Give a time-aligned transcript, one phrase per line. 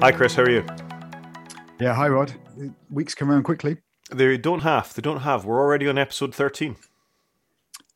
[0.00, 0.36] Hi, Chris.
[0.36, 0.64] How are you?
[1.80, 2.32] Yeah, hi, Rod.
[2.88, 3.78] Weeks come around quickly.
[4.12, 4.94] They don't have.
[4.94, 5.44] They don't have.
[5.44, 6.76] We're already on episode 13.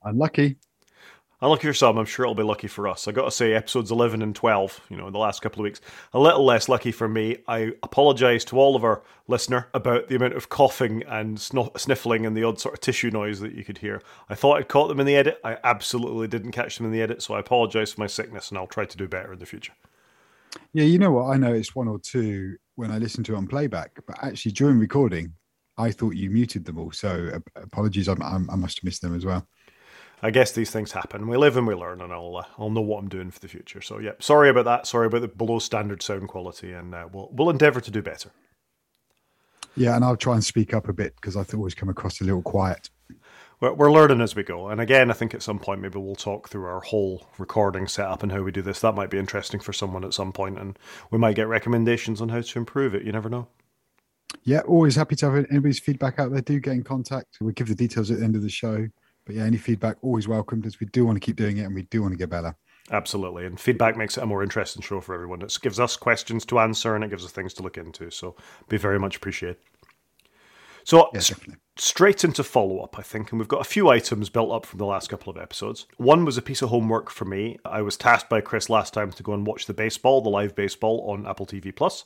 [0.02, 0.56] Unlucky.
[1.40, 3.06] Unlucky for some, I'm sure it'll be lucky for us.
[3.06, 5.64] I got to say, episodes 11 and 12, you know, in the last couple of
[5.64, 5.80] weeks,
[6.12, 7.38] a little less lucky for me.
[7.46, 12.36] I apologise to all of our listener about the amount of coughing and sniffling and
[12.36, 14.02] the odd sort of tissue noise that you could hear.
[14.28, 15.40] I thought I'd caught them in the edit.
[15.44, 18.58] I absolutely didn't catch them in the edit, so I apologise for my sickness and
[18.58, 19.74] I'll try to do better in the future.
[20.72, 21.32] Yeah, you know what?
[21.32, 24.52] I know it's one or two when I listen to it on playback, but actually
[24.52, 25.32] during recording,
[25.78, 26.92] I thought you muted them all.
[26.92, 29.46] So apologies, I, I must have missed them as well.
[30.24, 31.26] I guess these things happen.
[31.26, 33.48] We live and we learn, and I'll uh, I'll know what I'm doing for the
[33.48, 33.80] future.
[33.80, 34.86] So yeah, sorry about that.
[34.86, 38.30] Sorry about the below standard sound quality, and uh, we'll we'll endeavour to do better.
[39.74, 42.24] Yeah, and I'll try and speak up a bit because I always come across a
[42.24, 42.88] little quiet.
[43.62, 46.16] We're, we're learning as we go, and again, I think at some point maybe we'll
[46.16, 48.80] talk through our whole recording setup and how we do this.
[48.80, 50.76] That might be interesting for someone at some point, and
[51.12, 53.04] we might get recommendations on how to improve it.
[53.04, 53.46] You never know.
[54.42, 56.40] Yeah, always happy to have anybody's feedback out there.
[56.40, 57.38] Do get in contact.
[57.40, 58.88] We'll give the details at the end of the show.
[59.24, 61.74] But yeah, any feedback always welcomed as we do want to keep doing it and
[61.74, 62.56] we do want to get better.
[62.90, 63.46] Absolutely.
[63.46, 65.42] And feedback makes it a more interesting show for everyone.
[65.42, 68.10] It gives us questions to answer and it gives us things to look into.
[68.10, 68.34] So
[68.68, 69.58] be very much appreciated.
[70.82, 71.20] So yeah,
[71.76, 74.78] straight into follow up, I think, and we've got a few items built up from
[74.78, 75.86] the last couple of episodes.
[75.96, 77.58] One was a piece of homework for me.
[77.64, 80.54] I was tasked by Chris last time to go and watch the baseball, the live
[80.54, 82.04] baseball on Apple TV Plus,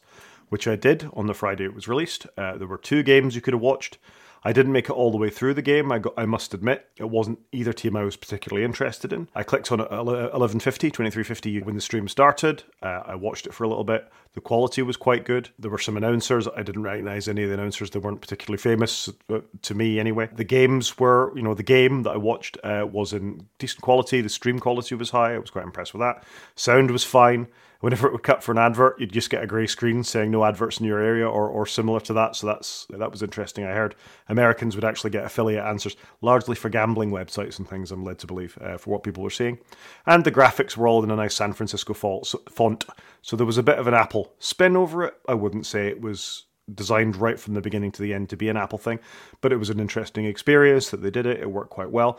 [0.49, 2.27] which I did on the Friday it was released.
[2.37, 3.99] Uh, there were two games you could have watched.
[4.47, 5.91] I didn't make it all the way through the game.
[5.91, 9.27] I, got, I must admit, it wasn't either team I was particularly interested in.
[9.35, 12.63] I clicked on it at 1150, 2350 when the stream started.
[12.81, 14.09] Uh, I watched it for a little bit.
[14.35, 15.49] The quality was quite good.
[15.59, 16.47] There were some announcers.
[16.47, 17.91] I didn't recognize any of the announcers.
[17.91, 20.29] They weren't particularly famous uh, to me anyway.
[20.33, 24.21] The games were, you know, the game that I watched uh, was in decent quality.
[24.21, 25.35] The stream quality was high.
[25.35, 26.23] I was quite impressed with that.
[26.55, 27.49] Sound was fine
[27.81, 30.45] whenever it would cut for an advert, you'd just get a grey screen saying no
[30.45, 32.37] adverts in your area or, or similar to that.
[32.37, 33.65] So that's that was interesting.
[33.65, 33.95] I heard
[34.29, 37.91] Americans would actually get affiliate answers, largely for gambling websites and things.
[37.91, 39.59] I'm led to believe uh, for what people were seeing,
[40.07, 42.85] and the graphics were all in a nice San Francisco font.
[43.23, 45.15] So there was a bit of an Apple spin over it.
[45.29, 46.45] I wouldn't say it was
[46.75, 48.99] designed right from the beginning to the end to be an Apple thing,
[49.41, 51.41] but it was an interesting experience that they did it.
[51.41, 52.19] It worked quite well.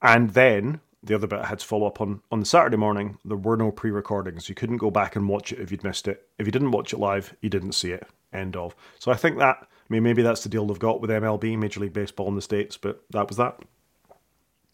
[0.00, 3.18] And then the other bit I had to follow up on on the Saturday morning,
[3.24, 4.48] there were no pre recordings.
[4.48, 6.28] You couldn't go back and watch it if you'd missed it.
[6.38, 8.06] If you didn't watch it live, you didn't see it.
[8.32, 8.74] End of.
[8.98, 11.80] So I think that, I mean, maybe that's the deal they've got with MLB, Major
[11.80, 13.58] League Baseball in the States, but that was that.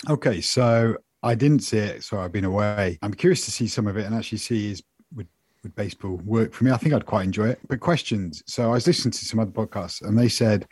[0.09, 2.99] Okay, so I didn't see it, so I've been away.
[3.03, 4.83] I'm curious to see some of it and actually see is
[5.15, 5.27] would
[5.63, 6.71] would baseball work for me.
[6.71, 7.59] I think I'd quite enjoy it.
[7.69, 8.43] But questions.
[8.47, 10.69] So I was listening to some other podcasts and they said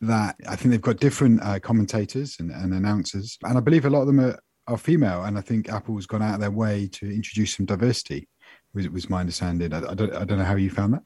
[0.00, 3.90] that I think they've got different uh, commentators and, and announcers, and I believe a
[3.90, 6.88] lot of them are are female, and I think Apple's gone out of their way
[6.92, 8.28] to introduce some diversity.
[8.74, 9.72] Was was my understanding?
[9.72, 11.02] I, I don't I don't know how you found that.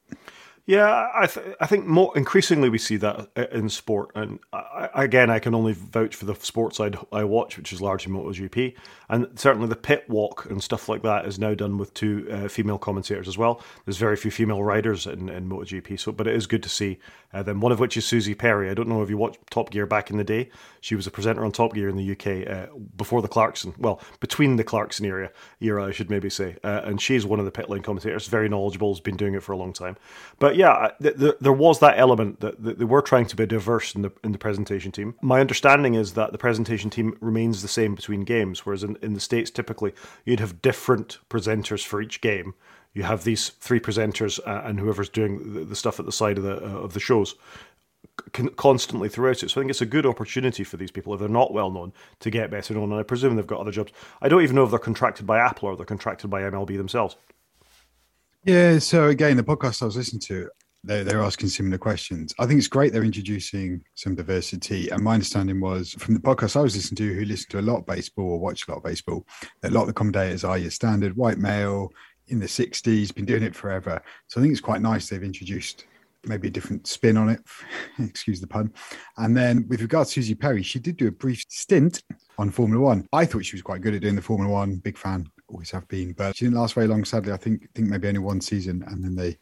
[0.64, 5.28] Yeah, I th- I think more increasingly we see that in sport, and I, again,
[5.28, 8.74] I can only vouch for the sports side I watch, which is largely MotoGP,
[9.08, 12.46] and certainly the pit walk and stuff like that is now done with two uh,
[12.46, 13.60] female commentators as well.
[13.84, 17.00] There's very few female riders in, in MotoGP, so but it is good to see
[17.34, 17.60] uh, them.
[17.60, 18.70] One of which is Suzi Perry.
[18.70, 20.48] I don't know if you watched Top Gear back in the day.
[20.80, 24.00] She was a presenter on Top Gear in the UK uh, before the Clarkson, well,
[24.20, 27.50] between the Clarkson era, era I should maybe say, uh, and she's one of the
[27.50, 28.28] pit lane commentators.
[28.28, 29.96] Very knowledgeable, has been doing it for a long time,
[30.38, 33.36] but but yeah, th- th- there was that element that, that, they were trying to
[33.36, 35.14] be diverse in the in the presentation team.
[35.22, 39.14] My understanding is that the presentation team remains the same between games, whereas in, in
[39.14, 39.94] the states typically
[40.26, 42.52] you'd have different presenters for each game.
[42.92, 46.36] You have these three presenters uh, and whoever's doing the, the, stuff at the side
[46.36, 47.34] of the uh, of the shows
[48.56, 49.50] constantly throughout it.
[49.50, 51.94] So I think it's a good opportunity for these people if they're not well known
[52.20, 52.90] to get better known.
[52.90, 53.92] And I presume they've got other jobs.
[54.20, 57.16] I don't even know if they're contracted by Apple or they're contracted by MLB themselves.
[58.44, 58.80] Yeah.
[58.80, 60.48] So again, the podcast I was listening to,
[60.82, 62.34] they're, they're asking similar questions.
[62.40, 64.88] I think it's great they're introducing some diversity.
[64.88, 67.62] And my understanding was from the podcast I was listening to, who listened to a
[67.62, 69.24] lot of baseball or watched a lot of baseball,
[69.60, 71.92] that a lot of the commentators are your standard white male
[72.28, 74.02] in the 60s, been doing it forever.
[74.26, 75.86] So I think it's quite nice they've introduced
[76.24, 77.40] maybe a different spin on it.
[78.00, 78.72] Excuse the pun.
[79.18, 82.02] And then with regards to Suzi Perry, she did do a brief stint
[82.38, 83.06] on Formula One.
[83.12, 84.76] I thought she was quite good at doing the Formula One.
[84.76, 86.12] Big fan always have been.
[86.12, 87.32] But she didn't last very long, sadly.
[87.32, 89.38] I think think maybe only one season, and then they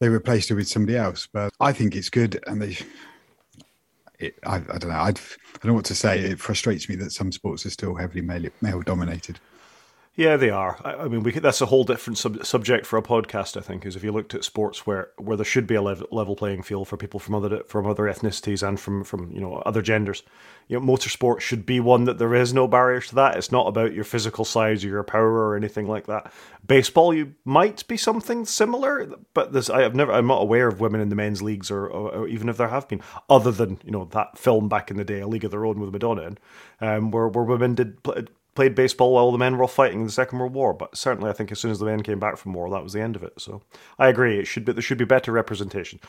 [0.00, 1.28] they replaced her with somebody else.
[1.30, 2.78] But I think it's good, and they.
[4.18, 4.98] It, I, I, don't know.
[4.98, 6.18] I'd, I don't know what to say.
[6.18, 9.38] It frustrates me that some sports are still heavily male, male dominated.
[10.18, 10.76] Yeah, they are.
[10.84, 13.56] I, I mean, we that's a whole different sub- subject for a podcast.
[13.56, 16.08] I think is if you looked at sports where, where there should be a level,
[16.10, 19.62] level playing field for people from other from other ethnicities and from from you know
[19.64, 20.24] other genders.
[20.66, 23.36] You know, motorsport should be one that there is no barriers to that.
[23.36, 26.32] It's not about your physical size or your power or anything like that.
[26.66, 30.10] Baseball, you might be something similar, but there's I have never.
[30.10, 32.68] I'm not aware of women in the men's leagues or, or, or even if there
[32.68, 35.52] have been, other than you know that film back in the day, A League of
[35.52, 36.38] Their Own with Madonna, in,
[36.80, 37.98] um, where where women did
[38.58, 40.74] played baseball while the men were all fighting in the Second World War.
[40.74, 42.92] But certainly, I think as soon as the men came back from war, that was
[42.92, 43.34] the end of it.
[43.38, 43.62] So
[44.00, 44.40] I agree.
[44.40, 46.00] It should be there should be better representation.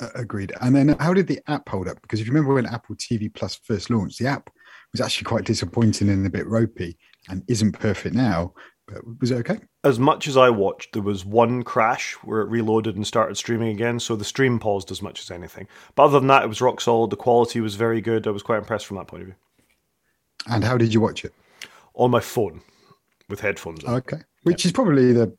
[0.00, 0.52] Uh, agreed.
[0.60, 2.02] And then how did the app hold up?
[2.02, 4.50] Because if you remember when Apple TV Plus first launched, the app
[4.90, 8.52] was actually quite disappointing and a bit ropey and isn't perfect now.
[8.88, 9.60] But was it okay?
[9.84, 13.68] As much as I watched, there was one crash where it reloaded and started streaming
[13.68, 14.00] again.
[14.00, 15.68] So the stream paused as much as anything.
[15.94, 17.10] But other than that, it was rock solid.
[17.10, 18.26] The quality was very good.
[18.26, 19.36] I was quite impressed from that point of view.
[20.46, 21.32] And how did you watch it?
[21.94, 22.60] On my phone
[23.28, 23.94] with headphones on.
[23.94, 24.18] Okay.
[24.42, 24.68] Which yeah.
[24.68, 25.36] is probably the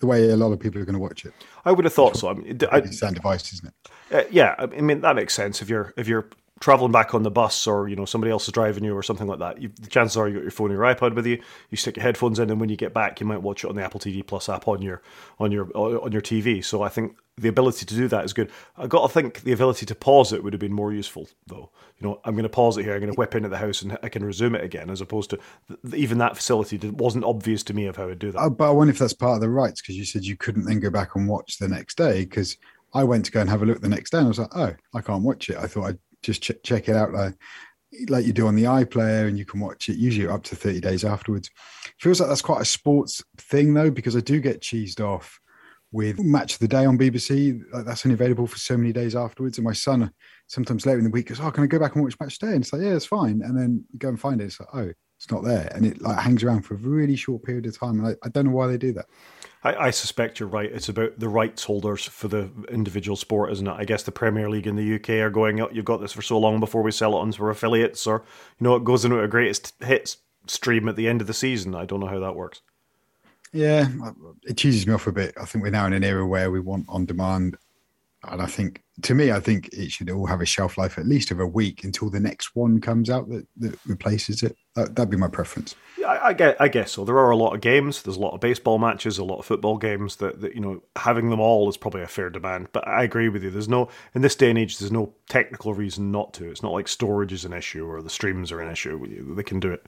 [0.00, 1.32] the way a lot of people are going to watch it.
[1.64, 2.28] I would have thought so.
[2.28, 3.90] I mean, it's that device, isn't it?
[4.14, 5.62] Uh, yeah, I mean that makes sense.
[5.62, 6.28] If you're if you're
[6.60, 9.26] traveling back on the bus or you know somebody else is driving you or something
[9.26, 11.40] like that, you, the chances are you got your phone or your iPod with you.
[11.70, 13.76] You stick your headphones in, and when you get back, you might watch it on
[13.76, 15.02] the Apple TV Plus app on your
[15.38, 16.64] on your on your TV.
[16.64, 18.50] So I think the ability to do that is good.
[18.78, 21.70] I got to think the ability to pause it would have been more useful, though.
[21.98, 22.94] You know, I'm going to pause it here.
[22.94, 25.30] I'm going to whip into the house and I can resume it again, as opposed
[25.30, 25.38] to
[25.94, 28.38] even that facility it wasn't obvious to me of how i'd do that.
[28.38, 30.64] Uh, but I wonder if that's part of the rights because you said you couldn't
[30.64, 32.20] then go back and watch the next day.
[32.24, 32.56] Because
[32.94, 34.56] I went to go and have a look the next day and I was like,
[34.56, 35.58] oh, I can't watch it.
[35.58, 37.34] I thought I'd just ch- check it out like
[38.08, 40.80] like you do on the iPlayer, and you can watch it usually up to 30
[40.80, 41.50] days afterwards.
[42.00, 45.38] Feels like that's quite a sports thing though, because I do get cheesed off
[45.92, 47.60] with Match of the Day on BBC.
[47.72, 49.58] Like That's only available for so many days afterwards.
[49.58, 50.10] And my son
[50.46, 52.48] sometimes later in the week goes, "Oh, can I go back and watch Match Day?"
[52.48, 54.46] And it's like, "Yeah, it's fine." And then go and find it.
[54.46, 54.92] It's like, "Oh,
[55.26, 57.98] it's not there," and it like hangs around for a really short period of time.
[57.98, 59.06] And I, I don't know why they do that.
[59.64, 60.70] I, I, suspect you're right.
[60.70, 63.74] It's about the rights holders for the individual sport, isn't it?
[63.76, 66.22] I guess the Premier League in the UK are going, up, "You've got this for
[66.22, 68.24] so long before we sell it on to affiliates," or
[68.60, 71.74] you know, it goes into a greatest hits stream at the end of the season.
[71.74, 72.62] I don't know how that works.
[73.52, 73.88] Yeah,
[74.44, 75.34] it cheeses me off a bit.
[75.40, 77.56] I think we're now in an era where we want on demand.
[78.30, 81.06] And I think, to me, I think it should all have a shelf life at
[81.06, 84.56] least of a week until the next one comes out that, that replaces it.
[84.76, 85.74] Uh, that, would be my preference.
[85.98, 87.04] Yeah, I, I, get, I guess so.
[87.04, 88.02] There are a lot of games.
[88.02, 90.16] There's a lot of baseball matches, a lot of football games.
[90.16, 92.68] That, that you know, having them all is probably a fair demand.
[92.72, 93.50] But I agree with you.
[93.50, 94.78] There's no in this day and age.
[94.78, 96.50] There's no technical reason not to.
[96.50, 99.34] It's not like storage is an issue or the streams are an issue.
[99.34, 99.86] They can do it.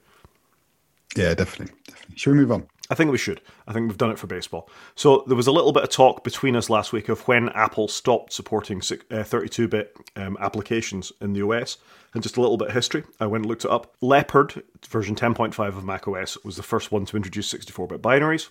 [1.15, 1.75] Yeah, definitely.
[1.87, 2.15] Definitely.
[2.17, 2.67] Should we move on?
[2.89, 3.41] I think we should.
[3.67, 4.67] I think we've done it for baseball.
[4.95, 7.87] So there was a little bit of talk between us last week of when Apple
[7.87, 11.77] stopped supporting 32-bit uh, um, applications in the OS,
[12.13, 13.03] and just a little bit of history.
[13.19, 13.95] I went and looked it up.
[14.01, 18.49] Leopard version 10.5 of macOS was the first one to introduce 64-bit binaries.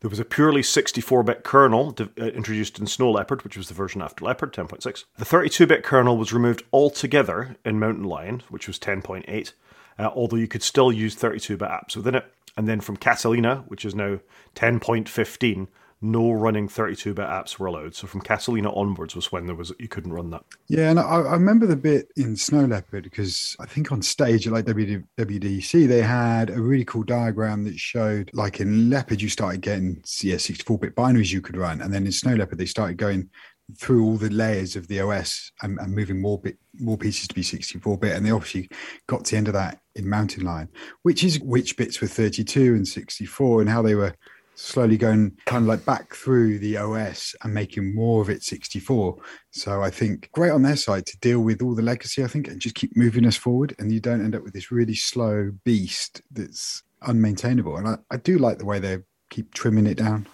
[0.00, 4.00] There was a purely 64-bit kernel uh, introduced in Snow Leopard, which was the version
[4.00, 5.04] after Leopard 10.6.
[5.16, 9.52] The 32-bit kernel was removed altogether in Mountain Lion, which was 10.8.
[9.98, 12.32] Uh, although you could still use 32-bit apps within it.
[12.58, 14.18] And then from Catalina, which is now
[14.56, 15.68] 10.15,
[16.00, 17.94] no running 32-bit apps were allowed.
[17.94, 20.42] So from Catalina onwards was when there was you couldn't run that.
[20.66, 24.46] Yeah, and I, I remember the bit in Snow Leopard because I think on stage
[24.46, 29.28] at like WWDC they had a really cool diagram that showed like in Leopard you
[29.28, 32.96] started getting yeah 64-bit binaries you could run, and then in Snow Leopard they started
[32.96, 33.30] going
[33.76, 37.34] through all the layers of the OS and, and moving more bit more pieces to
[37.34, 38.68] be 64 bit, and they obviously
[39.06, 40.68] got to the end of that in Mountain Lion,
[41.02, 44.14] which is which bits were 32 and 64, and how they were
[44.54, 49.16] slowly going kind of like back through the OS and making more of it 64.
[49.52, 52.48] So I think great on their side to deal with all the legacy, I think,
[52.48, 55.52] and just keep moving us forward, and you don't end up with this really slow
[55.64, 57.78] beast that's unmaintainable.
[57.78, 58.98] And I, I do like the way they
[59.30, 60.26] keep trimming it down.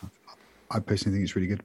[0.71, 1.65] I personally think it's really good.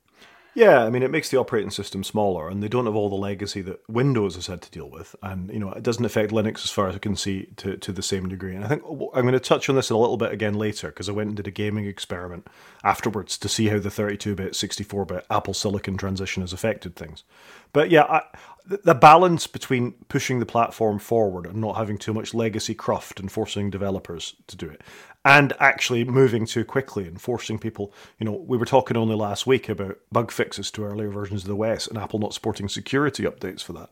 [0.60, 3.16] Yeah, I mean, it makes the operating system smaller, and they don't have all the
[3.16, 6.66] legacy that Windows has had to deal with, and you know, it doesn't affect Linux
[6.66, 8.56] as far as I can see to, to the same degree.
[8.56, 11.08] And I think I'm going to touch on this a little bit again later because
[11.08, 12.46] I went and did a gaming experiment
[12.84, 17.24] afterwards to see how the 32-bit, 64-bit Apple Silicon transition has affected things.
[17.72, 18.24] But yeah, I,
[18.70, 23.32] the balance between pushing the platform forward and not having too much legacy cruft and
[23.32, 24.82] forcing developers to do it,
[25.26, 27.92] and actually moving too quickly and forcing people.
[28.20, 31.50] You know, we were talking only last week about bug fixes to earlier versions of
[31.50, 33.90] the OS and Apple not supporting security updates for that.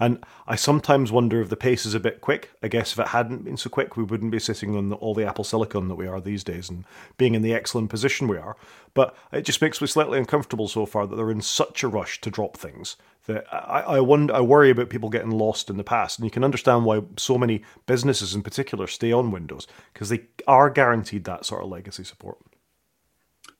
[0.00, 2.50] And I sometimes wonder if the pace is a bit quick.
[2.62, 5.14] I guess if it hadn't been so quick, we wouldn't be sitting on the, all
[5.14, 6.84] the Apple Silicon that we are these days and
[7.16, 8.56] being in the excellent position we are.
[8.94, 12.20] But it just makes me slightly uncomfortable so far that they're in such a rush
[12.22, 15.84] to drop things that I, I wonder, I worry about people getting lost in the
[15.84, 20.08] past, and you can understand why so many businesses in particular stay on Windows because
[20.08, 22.38] they are guaranteed that sort of legacy support.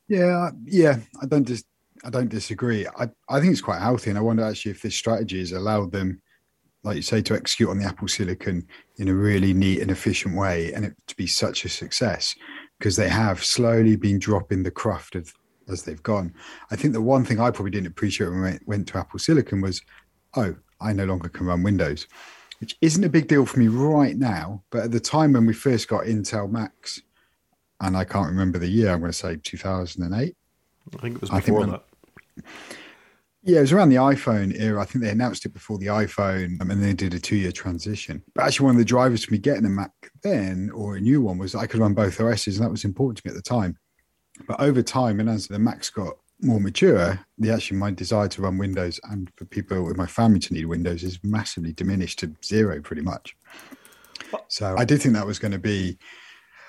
[0.07, 1.65] Yeah, yeah, I don't just
[2.03, 2.85] I don't disagree.
[2.85, 5.91] I, I think it's quite healthy, and I wonder actually if this strategy has allowed
[5.91, 6.21] them,
[6.83, 8.67] like you say, to execute on the Apple Silicon
[8.97, 12.35] in a really neat and efficient way, and it to be such a success
[12.77, 15.33] because they have slowly been dropping the cruft of
[15.69, 16.33] as they've gone.
[16.71, 19.61] I think the one thing I probably didn't appreciate when I went to Apple Silicon
[19.61, 19.81] was,
[20.35, 22.07] oh, I no longer can run Windows,
[22.59, 24.63] which isn't a big deal for me right now.
[24.69, 27.01] But at the time when we first got Intel Macs,
[27.81, 30.35] and I can't remember the year, I'm going to say 2008.
[30.93, 31.83] I think it was before when, that.
[33.43, 34.81] Yeah, it was around the iPhone era.
[34.81, 37.51] I think they announced it before the iPhone um, and they did a two year
[37.51, 38.23] transition.
[38.33, 39.91] But actually, one of the drivers for me getting a Mac
[40.23, 43.17] then or a new one was I could run both OSs, and that was important
[43.17, 43.77] to me at the time.
[44.47, 48.41] But over time, and as the Macs got more mature, the actually my desire to
[48.41, 52.35] run Windows and for people in my family to need Windows is massively diminished to
[52.43, 53.35] zero pretty much.
[54.47, 55.97] So I did think that was going to be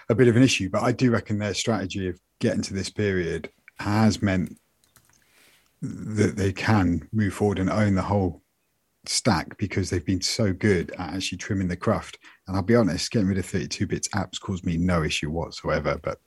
[0.08, 2.90] a bit of an issue, but I do reckon their strategy of getting to this
[2.90, 4.56] period has meant
[5.82, 8.42] that they can move forward and own the whole
[9.04, 12.18] stack because they've been so good at actually trimming the cruft.
[12.46, 15.98] And I'll be honest, getting rid of 32 bits apps caused me no issue whatsoever.
[16.02, 16.18] But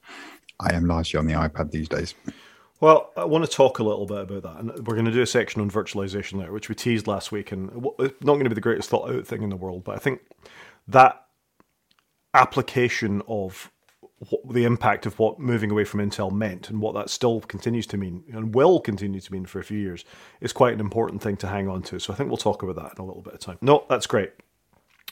[0.59, 2.15] I am largely on the iPad these days.
[2.81, 5.21] Well, I want to talk a little bit about that, and we're going to do
[5.21, 8.49] a section on virtualization there, which we teased last week, and it's not going to
[8.49, 10.21] be the greatest thought out thing in the world, but I think
[10.87, 11.25] that
[12.33, 13.69] application of
[14.29, 17.87] what, the impact of what moving away from Intel meant and what that still continues
[17.87, 20.03] to mean and will continue to mean for a few years
[20.41, 21.99] is quite an important thing to hang on to.
[21.99, 23.57] So I think we'll talk about that in a little bit of time.
[23.61, 24.33] No, that's great.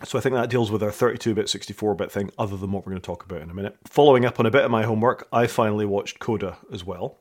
[0.04, 3.02] So I think that deals with our 32-bit, 64-bit thing, other than what we're going
[3.02, 3.78] to talk about in a minute.
[3.86, 7.18] Following up on a bit of my homework, I finally watched Coda as well.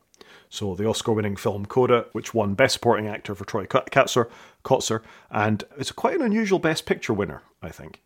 [0.51, 4.31] So the Oscar-winning film Coda, which won Best Supporting Actor for Troy Kotsur,
[4.63, 8.03] Kotsur, and it's quite an unusual Best Picture winner, I think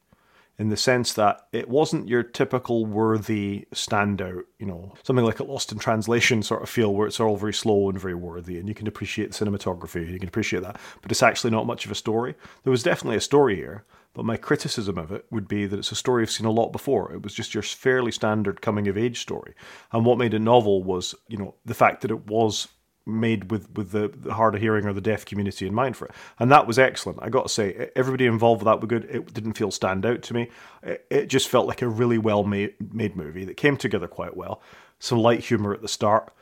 [0.60, 5.44] in the sense that it wasn't your typical worthy standout, you know, something like a
[5.44, 8.68] Lost in Translation sort of feel where it's all very slow and very worthy, and
[8.68, 11.90] you can appreciate the cinematography, you can appreciate that, but it's actually not much of
[11.90, 12.34] a story.
[12.62, 15.92] There was definitely a story here, but my criticism of it would be that it's
[15.92, 17.12] a story I've seen a lot before.
[17.12, 19.54] It was just your fairly standard coming of age story.
[19.92, 22.68] And what made it novel was, you know, the fact that it was
[23.06, 26.06] made with with the, the hard of hearing or the deaf community in mind for
[26.06, 27.18] it, and that was excellent.
[27.22, 29.04] I got to say, everybody involved with that were good.
[29.04, 30.50] It didn't feel stand out to me.
[30.82, 34.36] It, it just felt like a really well made made movie that came together quite
[34.36, 34.62] well.
[34.98, 36.32] Some light humor at the start.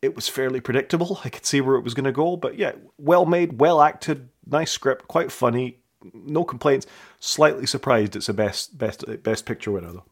[0.00, 1.20] It was fairly predictable.
[1.24, 4.28] I could see where it was going to go, but yeah, well made, well acted,
[4.46, 5.78] nice script, quite funny.
[6.12, 6.86] No complaints.
[7.20, 10.04] Slightly surprised it's a best best best picture winner though.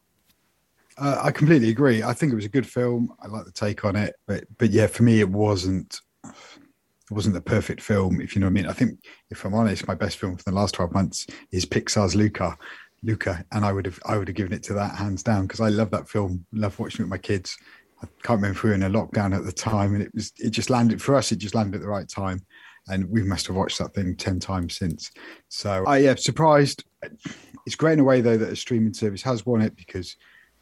[0.97, 2.03] Uh, I completely agree.
[2.03, 3.13] I think it was a good film.
[3.21, 7.35] I like the take on it, but but yeah, for me, it wasn't it wasn't
[7.35, 8.21] the perfect film.
[8.21, 8.67] If you know what I mean.
[8.67, 12.15] I think, if I'm honest, my best film for the last twelve months is Pixar's
[12.15, 12.57] Luca,
[13.01, 15.61] Luca, and I would have I would have given it to that hands down because
[15.61, 16.45] I love that film.
[16.53, 17.57] Love watching it with my kids.
[18.01, 20.31] I can't remember if we were in a lockdown at the time, and it was
[20.37, 21.31] it just landed for us.
[21.31, 22.45] It just landed at the right time,
[22.87, 25.11] and we must have watched that thing ten times since.
[25.49, 26.83] So I yeah, surprised.
[27.65, 30.17] It's great in a way though that a streaming service has won it because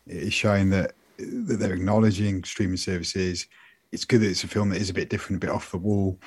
[0.06, 3.48] it's showing that that they're acknowledging streaming services.
[3.92, 5.78] It's good that it's a film that is a bit different, a bit off the
[5.78, 6.20] wall,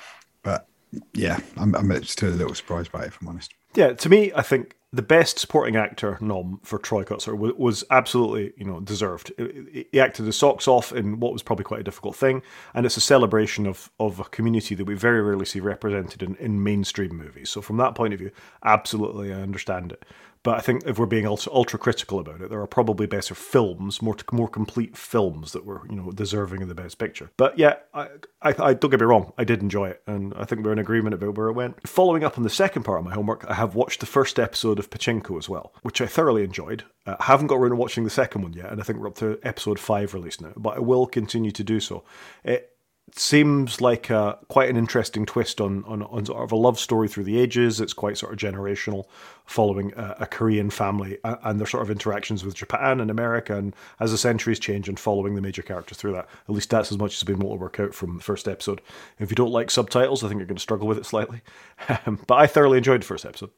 [0.43, 0.67] but
[1.13, 3.53] yeah, I'm, I'm still a little surprised by it, if I'm honest.
[3.75, 7.83] Yeah, to me, I think the best supporting actor nom for Troy Kotsur was, was
[7.91, 9.31] absolutely, you know, deserved.
[9.37, 12.41] He acted his socks off in what was probably quite a difficult thing,
[12.73, 16.35] and it's a celebration of of a community that we very rarely see represented in,
[16.37, 17.49] in mainstream movies.
[17.49, 18.31] So from that point of view,
[18.63, 20.05] absolutely, I understand it.
[20.45, 23.33] But I think if we're being ultra, ultra critical about it, there are probably better
[23.33, 27.31] films, more more complete films that were you know deserving of the best picture.
[27.35, 28.09] But yeah, I,
[28.43, 30.77] I, I don't get me wrong, I did enjoy it, and I think we're in
[30.77, 31.87] agreement about where it went.
[31.87, 34.77] Following up on the second part of my homework, I have watched the first episode
[34.77, 36.83] of Pachinko as well, which I thoroughly enjoyed.
[37.07, 39.07] Uh, I haven't got around to watching the second one yet, and I think we're
[39.07, 42.03] up to episode five release now, but I will continue to do so.
[42.43, 42.74] It,
[43.13, 47.07] seems like a, quite an interesting twist on, on, on sort of a love story
[47.07, 47.79] through the ages.
[47.79, 49.05] It's quite sort of generational,
[49.45, 53.75] following a, a, Korean family and their sort of interactions with Japan and America, and
[53.99, 56.27] as the centuries change and following the major characters through that.
[56.49, 58.47] At least that's as much as I've been able to work out from the first
[58.47, 58.81] episode.
[59.19, 61.41] If you don't like subtitles, I think you're going to struggle with it slightly.
[61.87, 63.51] but I thoroughly enjoyed the first episode.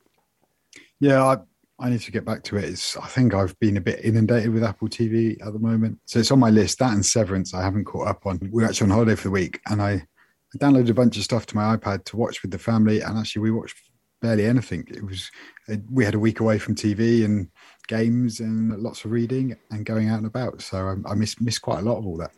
[1.00, 1.38] Yeah, I,
[1.80, 2.64] I need to get back to it.
[2.64, 6.00] It's, I think I've been a bit inundated with Apple TV at the moment.
[6.06, 6.80] So it's on my list.
[6.80, 8.40] That and Severance, I haven't caught up on.
[8.52, 11.24] We are actually on holiday for the week, and I, I downloaded a bunch of
[11.24, 13.02] stuff to my iPad to watch with the family.
[13.02, 13.78] And actually, we watched
[14.22, 14.88] barely anything.
[14.90, 15.30] It was
[15.70, 17.50] uh, we had a week away from TV and
[17.88, 20.62] games and lots of reading and going out and about.
[20.62, 22.32] So I, I missed missed quite a lot of all that.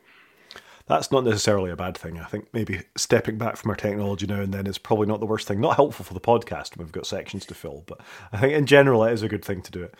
[0.89, 2.19] That's not necessarily a bad thing.
[2.19, 5.27] I think maybe stepping back from our technology now and then is probably not the
[5.27, 5.61] worst thing.
[5.61, 6.77] Not helpful for the podcast.
[6.77, 8.01] We've got sections to fill, but
[8.33, 9.93] I think in general it is a good thing to do it.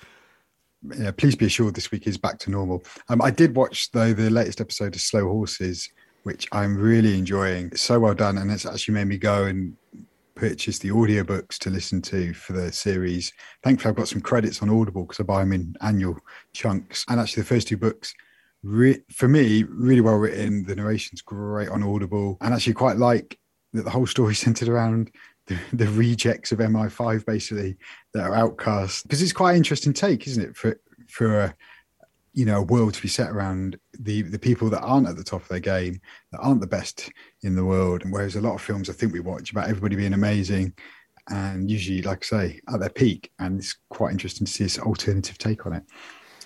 [0.98, 2.84] Yeah, please be assured this week is back to normal.
[3.08, 5.90] Um, I did watch though the latest episode of Slow Horses,
[6.24, 7.68] which I'm really enjoying.
[7.68, 9.76] It's so well done, and it's actually made me go and
[10.34, 13.32] purchase the audiobooks to listen to for the series.
[13.62, 16.18] Thankfully, I've got some credits on Audible because I buy them in annual
[16.54, 17.06] chunks.
[17.10, 18.14] And actually, the first two books
[18.64, 20.66] re- for me, really well written.
[20.66, 23.40] The narration's great on Audible, and actually quite like
[23.74, 25.12] that the whole story centered around
[25.48, 27.78] the, the rejects of MI5, basically
[28.14, 29.04] that are outcast.
[29.04, 31.56] Because it's quite an interesting take, isn't it, for for a
[32.34, 35.24] you know a world to be set around the the people that aren't at the
[35.24, 36.00] top of their game,
[36.32, 37.12] that aren't the best
[37.44, 38.04] in the world.
[38.04, 40.74] And whereas a lot of films I think we watch about everybody being amazing.
[41.32, 44.80] And usually, like I say, at their peak, and it's quite interesting to see this
[44.80, 45.84] alternative take on it.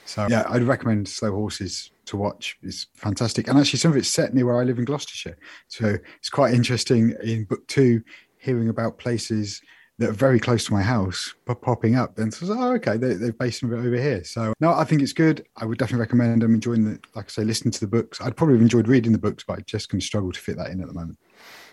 [0.05, 2.57] So yeah, I'd recommend Slow Horses to watch.
[2.61, 5.95] It's fantastic, and actually some of it's set near where I live in Gloucestershire, so
[6.17, 8.03] it's quite interesting in book two
[8.37, 9.61] hearing about places
[9.99, 12.17] that are very close to my house but popping up.
[12.17, 14.23] And so oh okay they, they've based them over here.
[14.23, 15.45] So no i think it's good.
[15.57, 16.53] I would definitely recommend them.
[16.53, 18.19] Enjoying the like i say listening to the books.
[18.19, 20.71] I'd probably have enjoyed reading the books but i just can struggle to fit that
[20.71, 21.19] in at the moment.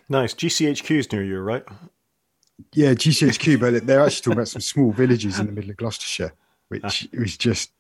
[0.09, 0.35] Nice.
[0.35, 1.65] GCHQ is near you right?
[2.75, 6.33] Yeah gchq but they're actually talking about some small villages in the middle of gloucestershire
[6.69, 7.19] which ah.
[7.19, 7.73] was just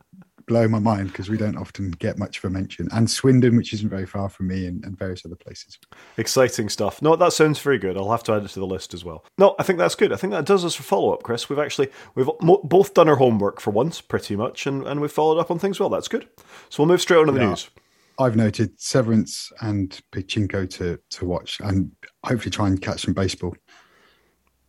[0.50, 2.88] blow my mind because we don't often get much of a mention.
[2.90, 5.78] And Swindon, which isn't very far from me, and, and, various other places.
[6.16, 7.00] Exciting stuff.
[7.00, 7.96] No, that sounds very good.
[7.96, 9.24] I'll have to add it to the list as well.
[9.38, 10.12] No, I think that's good.
[10.12, 11.48] I think that does us for follow up, Chris.
[11.48, 15.12] We've actually we've mo- both done our homework for once, pretty much, and, and we've
[15.12, 15.88] followed up on things well.
[15.88, 16.28] That's good.
[16.68, 17.48] So we'll move straight on to the yeah.
[17.50, 17.70] news.
[18.18, 21.92] I've noted Severance and Pachinko to to watch, and
[22.26, 23.54] hopefully try and catch some baseball.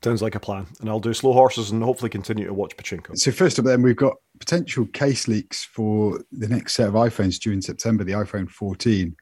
[0.03, 0.65] Sounds like a plan.
[0.79, 3.17] And I'll do slow horses and hopefully continue to watch Pachinko.
[3.17, 7.39] So first up, then we've got potential case leaks for the next set of iPhones
[7.39, 9.15] due in September, the iPhone 14,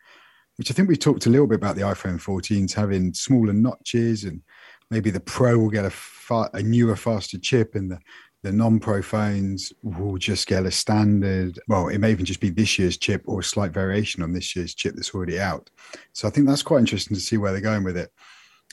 [0.57, 4.23] which I think we talked a little bit about the iPhone 14s having smaller notches
[4.23, 4.41] and
[4.89, 7.99] maybe the Pro will get a, far, a newer, faster chip and the,
[8.43, 12.79] the non-pro phones will just get a standard well it may even just be this
[12.79, 15.69] year's chip or a slight variation on this year's chip that's already out
[16.13, 18.13] so i think that's quite interesting to see where they're going with it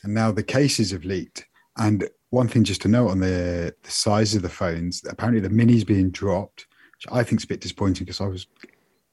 [0.05, 1.47] and now the cases have leaked
[1.79, 5.51] and one thing just to note on the, the size of the phones, apparently the
[5.51, 6.67] mini's being dropped,
[6.97, 8.47] which I think is a bit disappointing because I was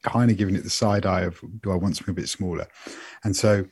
[0.04, 2.68] kind of giving it the side eye of do I want something a bit smaller?
[3.24, 3.66] And so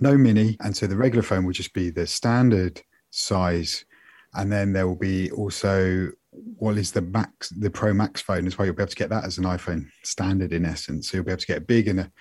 [0.00, 0.56] no mini.
[0.60, 3.84] And so the regular phone will just be the standard size.
[4.34, 6.10] And then there will be also
[6.56, 8.66] what is the max, the Pro Max phone as well.
[8.66, 11.08] You'll be able to get that as an iPhone standard in essence.
[11.08, 12.12] So you'll be able to get a big and a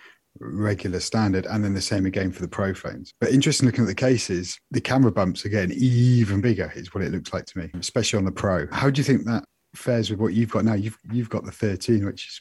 [0.43, 3.87] regular standard and then the same again for the pro phones but interesting looking at
[3.87, 7.69] the cases the camera bumps again even bigger is what it looks like to me
[7.79, 8.67] especially on the pro.
[8.71, 10.73] How do you think that fares with what you've got now?
[10.73, 12.39] You've you've got the 13 which is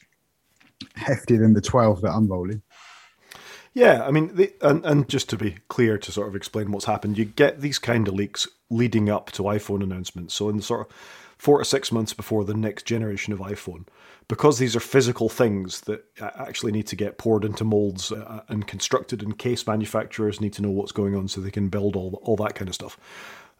[0.97, 2.61] heftier than the 12 that i'm rolling.
[3.75, 6.85] Yeah, I mean, the, and, and just to be clear, to sort of explain what's
[6.85, 10.35] happened, you get these kind of leaks leading up to iPhone announcements.
[10.35, 10.95] So in the sort of
[11.43, 13.85] four to six months before the next generation of iPhone,
[14.27, 15.99] because these are physical things that
[16.47, 20.61] actually need to get poured into molds uh, and constructed, and case manufacturers need to
[20.61, 22.97] know what's going on so they can build all all that kind of stuff.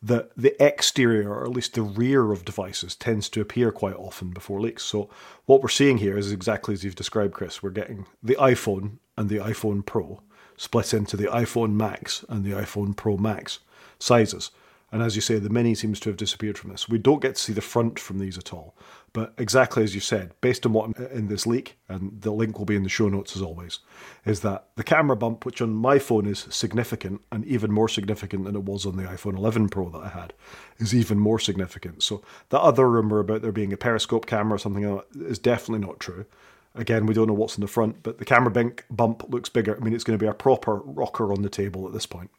[0.02, 4.30] The the exterior, or at least the rear of devices, tends to appear quite often
[4.32, 4.84] before leaks.
[4.84, 5.10] So
[5.46, 7.62] what we're seeing here is exactly as you've described, Chris.
[7.62, 10.22] We're getting the iPhone and the iPhone Pro
[10.56, 13.60] split into the iPhone Max and the iPhone Pro Max
[14.00, 14.52] sizes.
[14.94, 16.88] And as you say, the Mini seems to have disappeared from this.
[16.88, 18.76] We don't get to see the front from these at all.
[19.12, 22.66] But exactly as you said, based on what in this leak, and the link will
[22.66, 23.80] be in the show notes as always,
[24.24, 28.46] is that the camera bump, which on my phone is significant and even more significant
[28.46, 30.32] than it was on the iPhone 11 Pro that I had,
[30.78, 32.04] is even more significant.
[32.04, 35.40] So the other rumor about there being a periscope camera or something like that is
[35.40, 36.28] definitely not true.
[36.76, 39.76] Again, we don't know what's in the front, but the camera bump looks bigger.
[39.76, 42.30] I mean, it's going to be a proper rocker on the table at this point.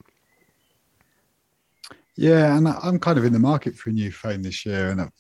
[2.17, 5.01] Yeah, and I'm kind of in the market for a new phone this year, and
[5.01, 5.13] I've,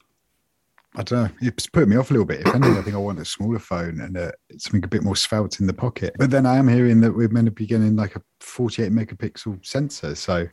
[0.96, 2.40] I do not know, it's put me off a little bit.
[2.46, 5.16] If anything, I think I want a smaller phone and uh, something a bit more
[5.16, 6.14] svelte in the pocket.
[6.18, 9.66] But then I am hearing that we're meant to be getting like a 48 megapixel
[9.66, 10.46] sensor, so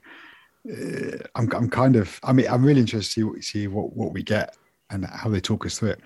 [0.72, 3.96] uh, I'm, I'm kind of, I mean, I'm really interested to see what, see what,
[3.96, 4.58] what we get
[4.90, 6.02] and how they talk us through it.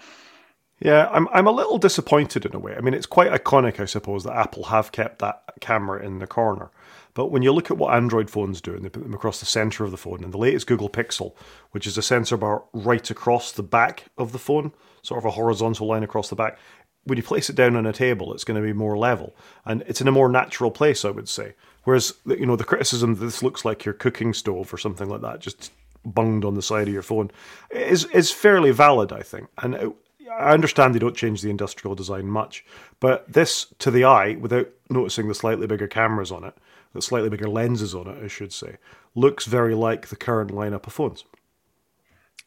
[0.82, 2.76] Yeah, I'm I'm a little disappointed in a way.
[2.76, 6.28] I mean, it's quite iconic, I suppose, that Apple have kept that camera in the
[6.28, 6.70] corner.
[7.16, 9.46] But when you look at what Android phones do, and they put them across the
[9.48, 11.34] center of the phone, and the latest Google Pixel,
[11.72, 15.32] which is a sensor bar right across the back of the phone, sort of a
[15.32, 16.60] horizontal line across the back,
[17.06, 19.84] when you place it down on a table, it's going to be more level, and
[19.88, 21.54] it's in a more natural place, I would say.
[21.86, 25.22] Whereas, you know, the criticism that this looks like your cooking stove or something like
[25.22, 25.72] that, just
[26.04, 27.32] bunged on the side of your phone,
[27.72, 29.48] is is fairly valid, I think.
[29.60, 29.90] And uh,
[30.34, 32.66] I understand they don't change the industrial design much,
[33.00, 36.58] but this to the eye, without noticing the slightly bigger cameras on it,
[37.04, 38.78] slightly bigger lenses on it, I should say,
[39.16, 41.26] looks very like the current lineup of phones.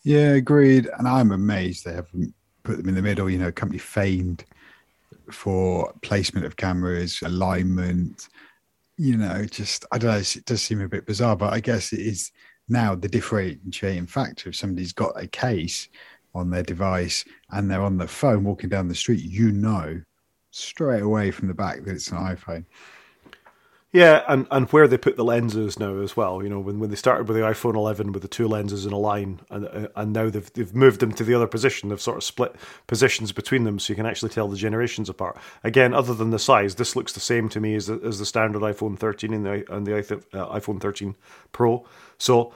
[0.03, 0.89] Yeah, agreed.
[0.99, 3.29] And I'm amazed they haven't put them in the middle.
[3.29, 4.45] You know, a company famed
[5.31, 8.29] for placement of cameras, alignment.
[8.97, 10.19] You know, just I don't know.
[10.19, 12.31] It does seem a bit bizarre, but I guess it is
[12.69, 14.51] now the differentiating factor.
[14.51, 15.89] If somebody's got a case
[16.35, 20.01] on their device and they're on the phone walking down the street, you know
[20.51, 22.65] straight away from the back that it's an iPhone.
[23.91, 26.43] Yeah, and, and where they put the lenses now as well.
[26.43, 28.93] You know, when, when they started with the iPhone 11 with the two lenses in
[28.93, 31.89] a line, and and now they've they've moved them to the other position.
[31.89, 32.55] They've sort of split
[32.87, 35.39] positions between them, so you can actually tell the generations apart.
[35.65, 38.27] Again, other than the size, this looks the same to me as the, as the
[38.27, 41.17] standard iPhone 13 and the and the uh, iPhone 13
[41.53, 41.87] Pro.
[42.19, 42.53] So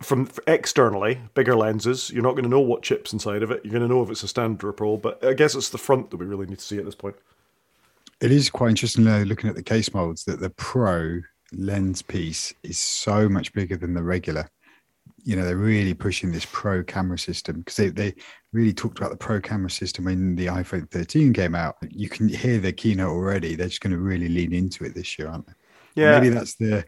[0.00, 3.60] from externally, bigger lenses, you're not going to know what chips inside of it.
[3.62, 5.78] You're going to know if it's a standard or pro, but I guess it's the
[5.78, 7.16] front that we really need to see at this point.
[8.22, 11.20] It is quite interesting though, looking at the case molds that the pro
[11.52, 14.48] lens piece is so much bigger than the regular.
[15.24, 18.14] You know, they're really pushing this pro camera system because they, they
[18.52, 21.76] really talked about the pro camera system when the iPhone 13 came out.
[21.90, 23.56] You can hear the keynote already.
[23.56, 25.52] They're just going to really lean into it this year, aren't they?
[25.96, 26.12] Yeah.
[26.12, 26.84] Maybe that's the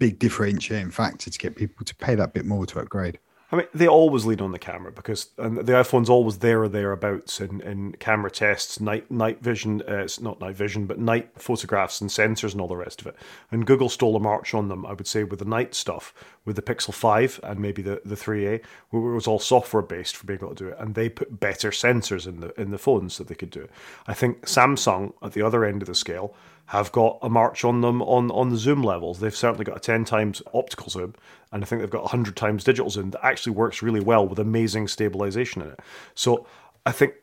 [0.00, 3.20] big differentiating factor to get people to pay that bit more to upgrade.
[3.52, 6.68] I mean, they always lean on the camera because and the iPhone's always there or
[6.70, 9.82] thereabouts in, in camera tests, night night vision.
[9.86, 13.06] Uh, it's not night vision, but night photographs and sensors and all the rest of
[13.06, 13.16] it.
[13.50, 16.14] And Google stole a march on them, I would say, with the night stuff,
[16.46, 20.16] with the Pixel Five and maybe the the 3A, where it was all software based
[20.16, 22.78] for being able to do it, and they put better sensors in the in the
[22.78, 23.70] phones so they could do it.
[24.06, 26.34] I think Samsung at the other end of the scale
[26.66, 29.20] have got a march on them on, on the zoom levels.
[29.20, 31.14] They've certainly got a 10 times optical zoom,
[31.52, 34.38] and I think they've got 100 times digital zoom that actually works really well with
[34.38, 35.80] amazing stabilization in it.
[36.14, 36.46] So
[36.86, 37.14] I think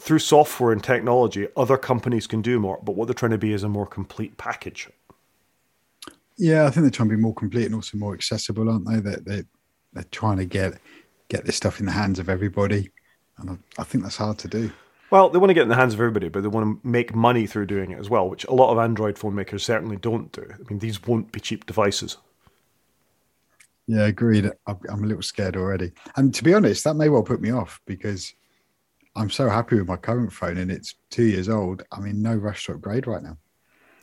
[0.00, 3.52] through software and technology, other companies can do more, but what they're trying to be
[3.52, 4.88] is a more complete package.
[6.36, 9.00] Yeah, I think they're trying to be more complete and also more accessible, aren't they?
[9.00, 9.44] They're, they're,
[9.92, 10.78] they're trying to get
[11.28, 12.90] get this stuff in the hands of everybody,
[13.38, 14.70] and I, I think that's hard to do.
[15.12, 17.14] Well, they want to get in the hands of everybody, but they want to make
[17.14, 20.32] money through doing it as well, which a lot of Android phone makers certainly don't
[20.32, 20.42] do.
[20.50, 22.16] I mean, these won't be cheap devices.
[23.86, 24.50] Yeah, agreed.
[24.66, 25.92] I'm a little scared already.
[26.16, 28.32] And to be honest, that may well put me off because
[29.14, 31.82] I'm so happy with my current phone and it's two years old.
[31.92, 33.36] I'm in no rush to upgrade right now.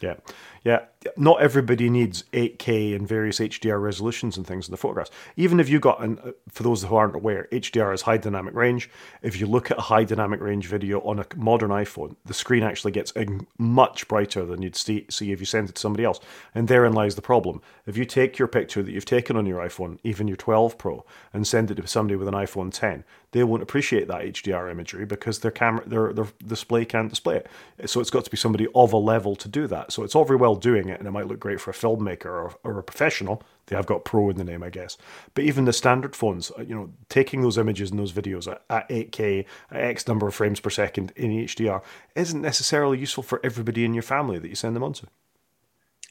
[0.01, 0.17] Yeah.
[0.63, 0.85] Yeah.
[1.15, 5.11] Not everybody needs 8K and various HDR resolutions and things in the photographs.
[5.37, 8.53] Even if you got, and uh, for those who aren't aware, HDR is high dynamic
[8.53, 8.89] range.
[9.21, 12.63] If you look at a high dynamic range video on a modern iPhone, the screen
[12.63, 13.13] actually gets
[13.57, 16.19] much brighter than you'd see, see if you sent it to somebody else.
[16.53, 17.61] And therein lies the problem.
[17.85, 21.05] If you take your picture that you've taken on your iPhone, even your 12 Pro,
[21.31, 25.05] and send it to somebody with an iPhone 10, they won't appreciate that HDR imagery
[25.05, 27.47] because their camera, their, their display can't display it.
[27.89, 29.91] So it's got to be somebody of a level to do that.
[29.91, 32.25] So it's all very well doing it, and it might look great for a filmmaker
[32.25, 33.41] or, or a professional.
[33.67, 34.97] They have got pro in the name, I guess.
[35.33, 38.63] But even the standard phones, uh, you know, taking those images and those videos at,
[38.69, 41.81] at 8K, at X number of frames per second in HDR,
[42.15, 45.07] isn't necessarily useful for everybody in your family that you send them onto.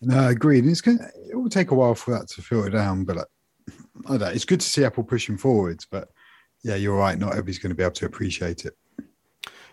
[0.00, 0.64] No, agreed.
[0.66, 0.98] It's going
[1.30, 3.26] it will take a while for that to filter down, but like,
[4.06, 5.86] I don't know, it's good to see Apple pushing forwards.
[5.90, 6.08] But
[6.62, 7.18] yeah, you're right.
[7.18, 8.74] Not everybody's going to be able to appreciate it.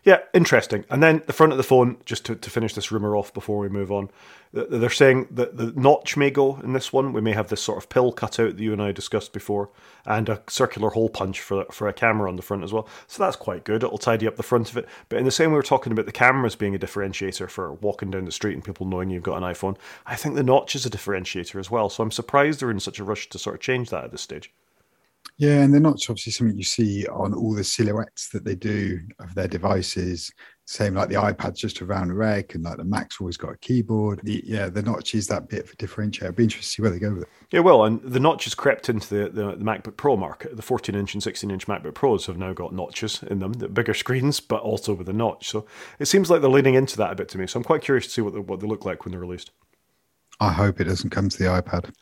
[0.05, 0.85] Yeah, interesting.
[0.91, 3.57] And then the front of the phone, just to, to finish this rumor off before
[3.57, 4.11] we move on,
[4.53, 7.11] they're saying that the notch may go in this one.
[7.11, 9.71] We may have this sort of pill cutout that you and I discussed before,
[10.05, 12.87] and a circular hole punch for for a camera on the front as well.
[13.07, 13.83] So that's quite good.
[13.83, 14.87] It'll tidy up the front of it.
[15.09, 18.11] But in the same way we're talking about the cameras being a differentiator for walking
[18.11, 20.85] down the street and people knowing you've got an iPhone, I think the notch is
[20.85, 21.89] a differentiator as well.
[21.89, 24.21] So I'm surprised they're in such a rush to sort of change that at this
[24.21, 24.51] stage.
[25.37, 29.01] Yeah, and they're not obviously something you see on all the silhouettes that they do
[29.19, 30.31] of their devices.
[30.63, 33.57] Same like the iPad's just a round reg, and like the Mac's always got a
[33.57, 34.21] keyboard.
[34.23, 36.29] The, yeah, the notch is that bit for differentiate.
[36.29, 37.29] I'd be interested to see where they go with it.
[37.51, 40.55] Yeah, well, and the notch has crept into the, the, the MacBook Pro market.
[40.55, 43.67] The 14 inch and 16 inch MacBook Pros have now got notches in them, the
[43.67, 45.49] bigger screens, but also with a notch.
[45.49, 45.67] So
[45.99, 47.45] it seems like they're leaning into that a bit to me.
[47.45, 49.51] So I'm quite curious to see what they, what they look like when they're released.
[50.39, 51.93] I hope it doesn't come to the iPad.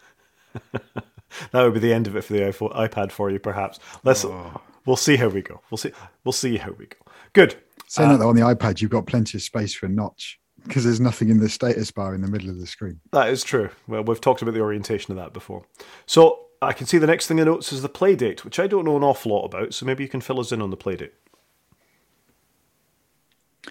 [1.53, 3.79] That would be the end of it for the iPad for you, perhaps.
[4.03, 4.59] Let's oh.
[4.85, 5.61] we'll see how we go.
[5.69, 5.91] We'll see
[6.23, 6.97] we'll see how we go.
[7.31, 7.55] Good.
[7.87, 10.83] Saying uh, that on the iPad, you've got plenty of space for a notch because
[10.83, 12.99] there's nothing in the status bar in the middle of the screen.
[13.11, 13.69] That is true.
[13.87, 15.63] Well, we've talked about the orientation of that before.
[16.07, 18.85] So I can see the next thing in notes is the Playdate, which I don't
[18.85, 19.75] know an awful lot about.
[19.75, 21.11] So maybe you can fill us in on the Playdate.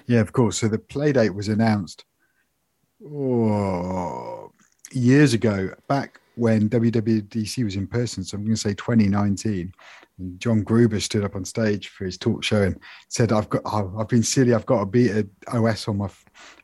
[0.07, 0.59] Yeah, of course.
[0.59, 2.05] So the Playdate was announced
[3.05, 4.53] oh,
[4.93, 8.25] years ago, back when WWDC was in person.
[8.25, 9.73] So I'm going to say 2019.
[10.19, 13.63] And John Gruber stood up on stage for his talk show and said, "I've got,
[13.67, 14.55] I've been silly.
[14.55, 16.09] I've got a beta OS on my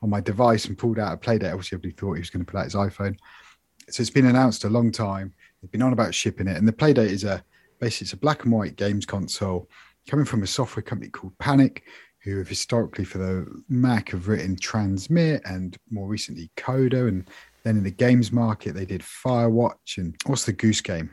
[0.03, 1.53] on my device and pulled out a playdate.
[1.53, 3.17] Obviously, everybody thought he was going to pull out his iPhone.
[3.89, 5.33] So it's been announced a long time.
[5.63, 7.43] They've been on about shipping it, and the playdate is a
[7.81, 9.69] basically it's a black and white games console
[10.09, 11.85] coming from a software company called Panic,
[12.23, 17.29] who have historically for the Mac have written Transmit and more recently Coda, and
[17.69, 21.11] then in the games market they did Firewatch and what's the Goose Game?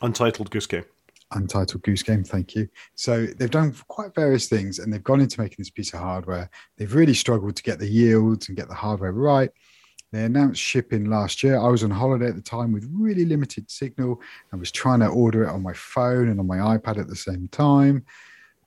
[0.00, 0.84] Untitled Goose Game.
[1.32, 2.68] Untitled Goose Game, thank you.
[2.94, 6.50] So they've done quite various things, and they've gone into making this piece of hardware.
[6.76, 9.50] They've really struggled to get the yields and get the hardware right.
[10.12, 11.58] They announced shipping last year.
[11.58, 14.20] I was on holiday at the time with really limited signal.
[14.52, 17.16] I was trying to order it on my phone and on my iPad at the
[17.16, 18.04] same time.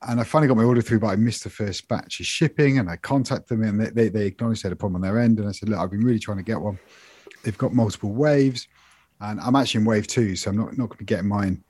[0.08, 2.78] And I finally got my order through, but I missed the first batch of shipping.
[2.78, 5.20] And I contacted them and they, they, they acknowledged they had a problem on their
[5.20, 5.38] end.
[5.38, 6.80] And I said, Look, I've been really trying to get one.
[7.46, 8.66] They've got multiple waves.
[9.20, 11.62] And I'm actually in wave two, so I'm not, not going to be getting mine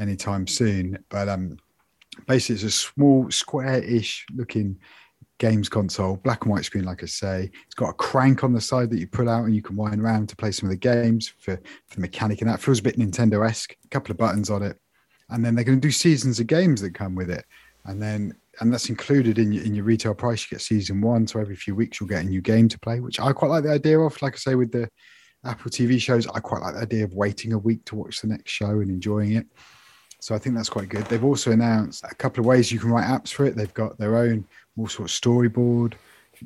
[0.00, 1.02] anytime soon.
[1.08, 1.56] But um,
[2.26, 4.76] basically, it's a small, square ish looking
[5.38, 7.48] games console, black and white screen, like I say.
[7.64, 10.02] It's got a crank on the side that you pull out and you can wind
[10.02, 12.40] around to play some of the games for, for the mechanic.
[12.40, 13.76] And that feels a bit Nintendo esque.
[13.84, 14.78] A couple of buttons on it.
[15.30, 17.44] And then they're going to do seasons of games that come with it.
[17.84, 20.42] And then, and that's included in your, in your retail price.
[20.42, 21.28] You get season one.
[21.28, 23.62] So every few weeks, you'll get a new game to play, which I quite like
[23.62, 24.20] the idea of.
[24.20, 24.90] Like I say, with the
[25.44, 28.28] Apple TV shows, I quite like the idea of waiting a week to watch the
[28.28, 29.46] next show and enjoying it.
[30.20, 31.04] So I think that's quite good.
[31.06, 33.56] They've also announced a couple of ways you can write apps for it.
[33.56, 35.94] They've got their own more sort of storyboard,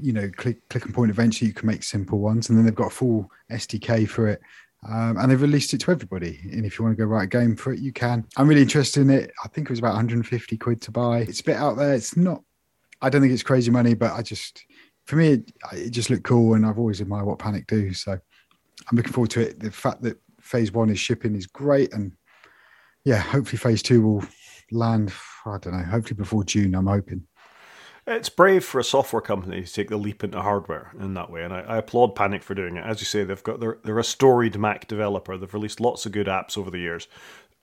[0.01, 2.49] you know, click click and point eventually you can make simple ones.
[2.49, 4.41] And then they've got a full SDK for it.
[4.89, 6.41] Um, and they've released it to everybody.
[6.53, 8.25] And if you want to go write a game for it, you can.
[8.37, 9.33] I'm really interested in it.
[9.43, 11.21] I think it was about 150 quid to buy.
[11.21, 11.95] It's a bit out there.
[11.95, 12.43] It's not,
[13.01, 14.63] I don't think it's crazy money, but I just,
[15.07, 16.55] for me, it, it just looked cool.
[16.55, 17.95] And I've always admired what Panic do.
[17.95, 18.19] So
[18.91, 19.61] I'm looking forward to it.
[19.61, 21.93] The fact that phase one is shipping is great.
[21.93, 22.13] And
[23.05, 24.25] yeah, hopefully phase two will
[24.71, 25.13] land,
[25.47, 27.27] I don't know, hopefully before June, I'm hoping.
[28.07, 31.43] It's brave for a software company to take the leap into hardware in that way,
[31.43, 32.85] and I, I, applaud Panic for doing it.
[32.85, 35.39] As you say, they've got they're, they're a storied Mac developer.
[35.39, 37.09] They've released lots of good apps over the years,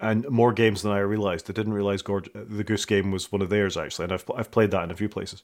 [0.02, 1.50] and more games than I realized.
[1.50, 4.52] I didn't realize Gorge, the Goose Game was one of theirs actually, and I've I've
[4.52, 5.44] played that in a few places.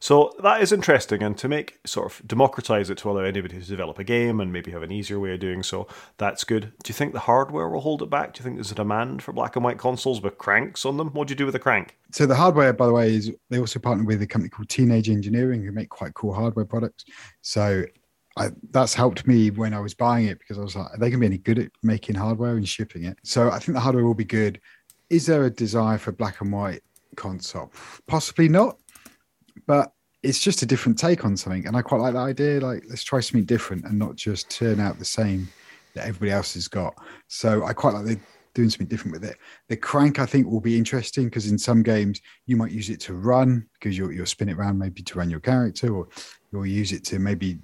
[0.00, 3.66] So that is interesting, and to make sort of democratize it to allow anybody to
[3.66, 6.72] develop a game and maybe have an easier way of doing so, that's good.
[6.82, 8.34] Do you think the hardware will hold it back?
[8.34, 11.08] Do you think there's a demand for black and white consoles with cranks on them?
[11.08, 11.96] What do you do with a crank?
[12.12, 15.10] So the hardware, by the way, is they also partner with a company called Teenage
[15.10, 17.04] Engineering who make quite cool hardware products.
[17.42, 17.84] So
[18.38, 21.10] I, that's helped me when I was buying it because I was like, are they
[21.10, 23.18] going to be any good at making hardware and shipping it?
[23.24, 24.60] So I think the hardware will be good.
[25.10, 26.82] Is there a desire for black and white
[27.16, 27.72] console?
[28.06, 28.78] Possibly not,
[29.66, 31.66] but it's just a different take on something.
[31.66, 32.60] And I quite like that idea.
[32.60, 35.48] Like, let's try something different and not just turn out the same
[35.94, 36.94] that everybody else has got.
[37.28, 38.20] So I quite like the
[38.54, 39.36] doing something different with it.
[39.68, 42.98] The crank, I think, will be interesting because in some games you might use it
[43.00, 46.08] to run because you'll, you'll spin it around maybe to run your character, or
[46.50, 47.58] you'll use it to maybe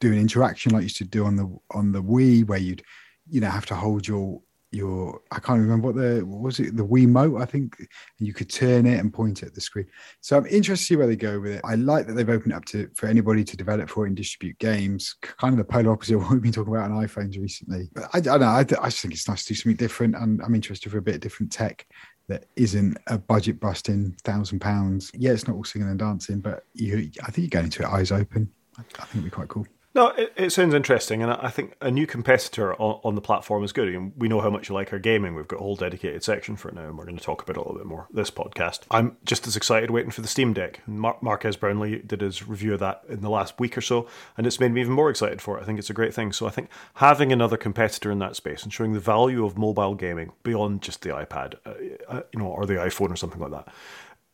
[0.00, 2.82] do an interaction like you used to do on the on the Wii, where you'd
[3.28, 4.40] you know have to hold your
[4.72, 7.88] your I can't remember what the what was it the Wiimote I think, and
[8.26, 9.86] you could turn it and point it at the screen.
[10.20, 11.60] So I'm interested to see where they go with it.
[11.64, 15.14] I like that they've opened up to for anybody to develop for and distribute games.
[15.20, 17.90] Kind of the polar opposite of what we've been talking about on iPhones recently.
[17.92, 18.46] But I, I don't know.
[18.46, 21.02] I, I just think it's nice to do something different, and I'm interested for a
[21.02, 21.86] bit of different tech
[22.28, 25.10] that isn't a budget busting thousand pounds.
[25.14, 27.88] Yeah, it's not all singing and dancing, but you I think you're going into it
[27.88, 28.50] eyes open.
[28.98, 29.66] I, I think it'd be quite cool.
[29.94, 33.62] No, it, it, sounds interesting, and I think a new competitor on, on, the platform
[33.62, 33.88] is good.
[33.88, 35.34] And we know how much you like our gaming.
[35.34, 37.56] We've got a whole dedicated section for it now, and we're going to talk about
[37.56, 38.84] it a little bit more this podcast.
[38.90, 40.80] I'm just as excited waiting for the Steam Deck.
[40.86, 44.46] Mar- Marques Brownlee did his review of that in the last week or so, and
[44.46, 45.62] it's made me even more excited for it.
[45.62, 46.32] I think it's a great thing.
[46.32, 49.94] So I think having another competitor in that space and showing the value of mobile
[49.94, 51.74] gaming beyond just the iPad, uh,
[52.08, 53.68] uh you know, or the iPhone or something like that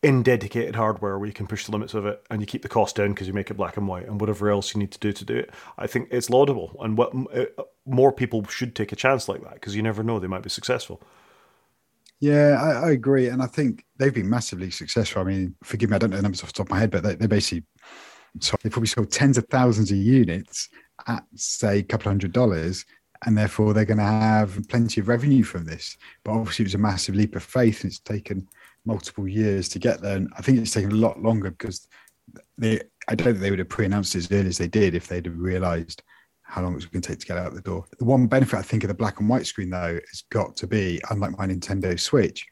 [0.03, 2.69] in dedicated hardware where you can push the limits of it and you keep the
[2.69, 4.99] cost down because you make it black and white and whatever else you need to
[4.99, 5.51] do to do it.
[5.77, 7.47] I think it's laudable and what uh,
[7.85, 10.51] more people should take a chance like that because you never know they might be
[10.51, 11.03] successful.
[12.21, 15.23] Yeah, I, I, agree, and I think they've been massively successful.
[15.23, 16.91] I mean, forgive me, I don't know the numbers off the top of my head,
[16.91, 17.65] but they, they basically
[18.63, 20.69] they probably sold tens of thousands of units
[21.07, 22.85] at say a couple hundred dollars,
[23.25, 25.97] and therefore they're going to have plenty of revenue from this.
[26.25, 28.49] But obviously, it was a massive leap of faith, and it's taken
[28.89, 30.17] multiple years to get there.
[30.17, 31.87] And I think it's taken a lot longer because
[32.57, 35.07] they, I don't think they would have pre-announced it as early as they did if
[35.07, 36.03] they'd have realised
[36.43, 37.85] how long it was going to take to get out the door.
[37.99, 40.67] The one benefit I think of the black and white screen though has got to
[40.67, 42.47] be, unlike my Nintendo Switch,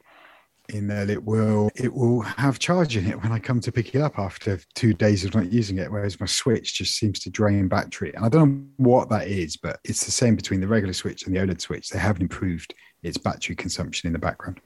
[0.69, 3.95] in that it will it will have charge in it when I come to pick
[3.95, 7.29] it up after two days of not using it, whereas my Switch just seems to
[7.29, 8.13] drain battery.
[8.13, 11.25] And I don't know what that is, but it's the same between the regular Switch
[11.25, 11.89] and the OLED Switch.
[11.89, 14.59] They haven't improved its battery consumption in the background.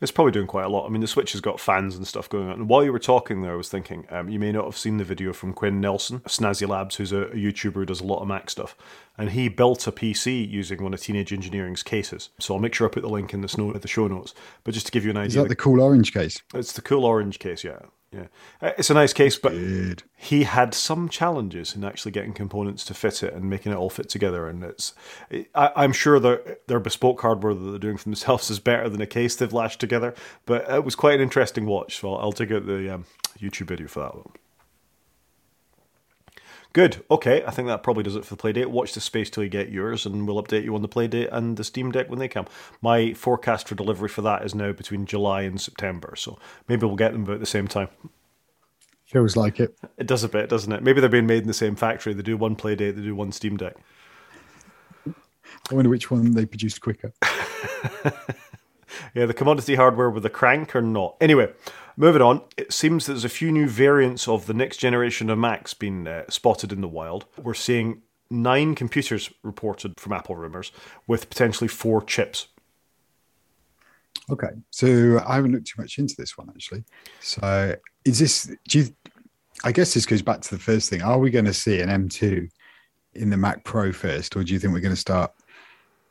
[0.00, 0.86] It's probably doing quite a lot.
[0.86, 2.60] I mean, the Switch has got fans and stuff going on.
[2.60, 4.96] And while you were talking there, I was thinking, um, you may not have seen
[4.96, 8.04] the video from Quinn Nelson of Snazzy Labs, who's a, a, YouTuber who does a
[8.04, 8.76] lot of Mac stuff.
[9.16, 12.30] And he built a PC using one of Teenage Engineering's cases.
[12.38, 14.34] So I'll make sure I put the link in the, snow, the show notes.
[14.64, 15.28] But just to give you an idea.
[15.28, 16.42] Is that the cool orange case?
[16.54, 17.78] It's the cool orange case, yeah.
[18.14, 18.26] Yeah,
[18.62, 20.04] uh, it's a nice case, but Good.
[20.14, 23.90] he had some challenges in actually getting components to fit it and making it all
[23.90, 24.46] fit together.
[24.48, 24.94] And it's,
[25.54, 29.00] I, am sure their their bespoke hardware that they're doing for themselves is better than
[29.00, 30.14] a case they've lashed together.
[30.46, 31.98] But it was quite an interesting watch.
[31.98, 33.06] So I'll, I'll take out the um,
[33.38, 34.30] YouTube video for that one.
[36.74, 37.04] Good.
[37.08, 38.66] Okay, I think that probably does it for the playdate.
[38.66, 41.56] Watch the space till you get yours, and we'll update you on the playdate and
[41.56, 42.46] the Steam Deck when they come.
[42.82, 46.96] My forecast for delivery for that is now between July and September, so maybe we'll
[46.96, 47.88] get them about the same time.
[49.06, 49.78] Feels like it.
[49.98, 50.82] It does a bit, doesn't it?
[50.82, 52.12] Maybe they're being made in the same factory.
[52.12, 53.76] They do one playdate, they do one Steam Deck.
[55.70, 57.12] I wonder which one they produce quicker.
[59.14, 61.16] yeah, the commodity hardware with the crank or not.
[61.20, 61.52] Anyway,
[61.96, 65.74] Moving on, it seems there's a few new variants of the next generation of Macs
[65.74, 67.26] being uh, spotted in the wild.
[67.40, 70.72] We're seeing nine computers reported from Apple rumors
[71.06, 72.48] with potentially four chips.
[74.28, 76.82] Okay, so I haven't looked too much into this one actually.
[77.20, 78.52] So is this?
[78.68, 78.86] Do you?
[79.62, 81.02] I guess this goes back to the first thing.
[81.02, 82.48] Are we going to see an M2
[83.14, 85.30] in the Mac Pro first, or do you think we're going to start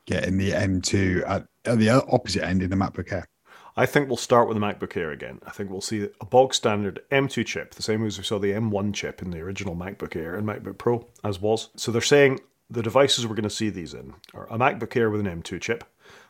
[0.05, 3.27] getting the M2 at, at the opposite end in the MacBook Air?
[3.75, 5.39] I think we'll start with the MacBook Air again.
[5.47, 8.51] I think we'll see a bog standard M2 chip, the same as we saw the
[8.51, 11.69] M1 chip in the original MacBook Air and MacBook Pro, as was.
[11.75, 12.39] So they're saying
[12.69, 15.59] the devices we're going to see these in are a MacBook Air with an M2
[15.59, 15.83] chip,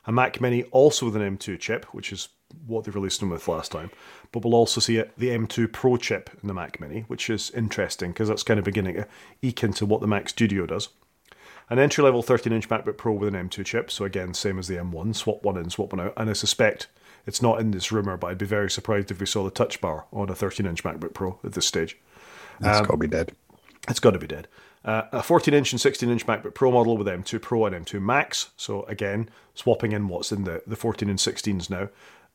[0.06, 2.30] a Mac Mini also with an M2 chip, which is
[2.66, 3.92] what they released them with last time.
[4.32, 8.12] But we'll also see the M2 Pro chip in the Mac Mini, which is interesting
[8.12, 9.08] because that's kind of beginning to
[9.42, 10.90] eke into what the Mac Studio does.
[11.74, 14.68] An entry level 13 inch MacBook Pro with an M2 chip, so again, same as
[14.68, 16.14] the M1, swap one in, swap one out.
[16.16, 16.88] And I suspect
[17.26, 19.82] it's not in this rumor, but I'd be very surprised if we saw the touch
[19.82, 21.98] bar on a 13 inch MacBook Pro at this stage.
[22.60, 23.32] That's um, got to be dead.
[23.90, 24.48] It's got to be dead.
[24.86, 28.00] Uh, a 14 inch and 16 inch MacBook Pro model with M2 Pro and M2
[28.00, 28.52] Max.
[28.56, 31.90] So again, swapping in what's in the, the 14 and 16s now.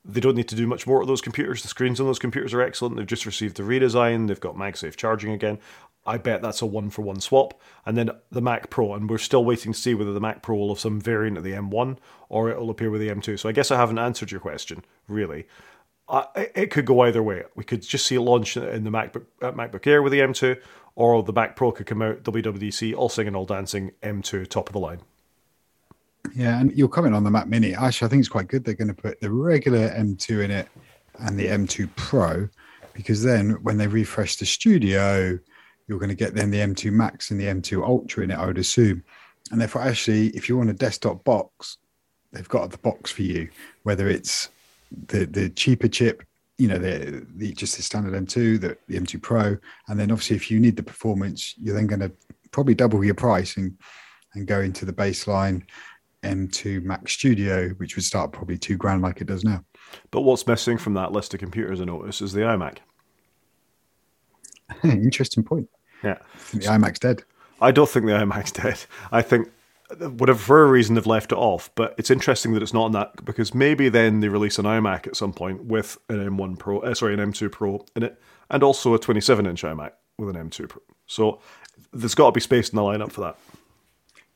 [0.04, 1.62] They don't need to do much more to those computers.
[1.62, 2.96] The screens on those computers are excellent.
[2.96, 4.26] They've just received the redesign.
[4.26, 5.60] They've got MagSafe charging again.
[6.08, 7.60] I bet that's a one for one swap.
[7.84, 10.56] And then the Mac Pro, and we're still waiting to see whether the Mac Pro
[10.56, 13.38] will have some variant of the M1 or it'll appear with the M2.
[13.38, 15.46] So I guess I haven't answered your question, really.
[16.34, 17.44] It could go either way.
[17.54, 20.58] We could just see a launch in the MacBook, MacBook Air with the M2,
[20.94, 24.72] or the Mac Pro could come out WWDC, all singing, all dancing, M2, top of
[24.72, 25.00] the line.
[26.34, 27.74] Yeah, and you're comment on the Mac Mini.
[27.74, 30.68] Actually, I think it's quite good they're going to put the regular M2 in it
[31.18, 32.48] and the M2 Pro,
[32.94, 35.38] because then when they refresh the studio,
[35.88, 38.46] you're going to get then the M2 Max and the M2 Ultra in it, I
[38.46, 39.02] would assume.
[39.50, 41.78] And therefore, actually, if you want a desktop box,
[42.32, 43.48] they've got the box for you,
[43.82, 44.50] whether it's
[45.08, 46.22] the the cheaper chip,
[46.58, 49.56] you know, the, the just the standard M2, the, the M2 Pro,
[49.88, 52.12] and then obviously if you need the performance, you're then going to
[52.50, 53.76] probably double your price and
[54.34, 55.62] and go into the baseline
[56.22, 59.64] M2 Mac Studio, which would start probably two grand like it does now.
[60.10, 62.78] But what's missing from that list of computers I notice is the iMac.
[64.84, 65.68] Interesting point.
[66.02, 66.18] Yeah.
[66.52, 67.22] the iMac's dead.
[67.60, 68.78] I don't think the iMac's dead.
[69.10, 69.48] I think
[69.96, 72.92] whatever for a reason they've left it off, but it's interesting that it's not on
[72.92, 76.80] that because maybe then they release an iMac at some point with an M1 Pro,
[76.80, 80.50] uh, sorry, an M2 Pro in it, and also a 27 inch iMac with an
[80.50, 80.82] M2 Pro.
[81.06, 81.40] So
[81.92, 83.36] there's got to be space in the lineup for that.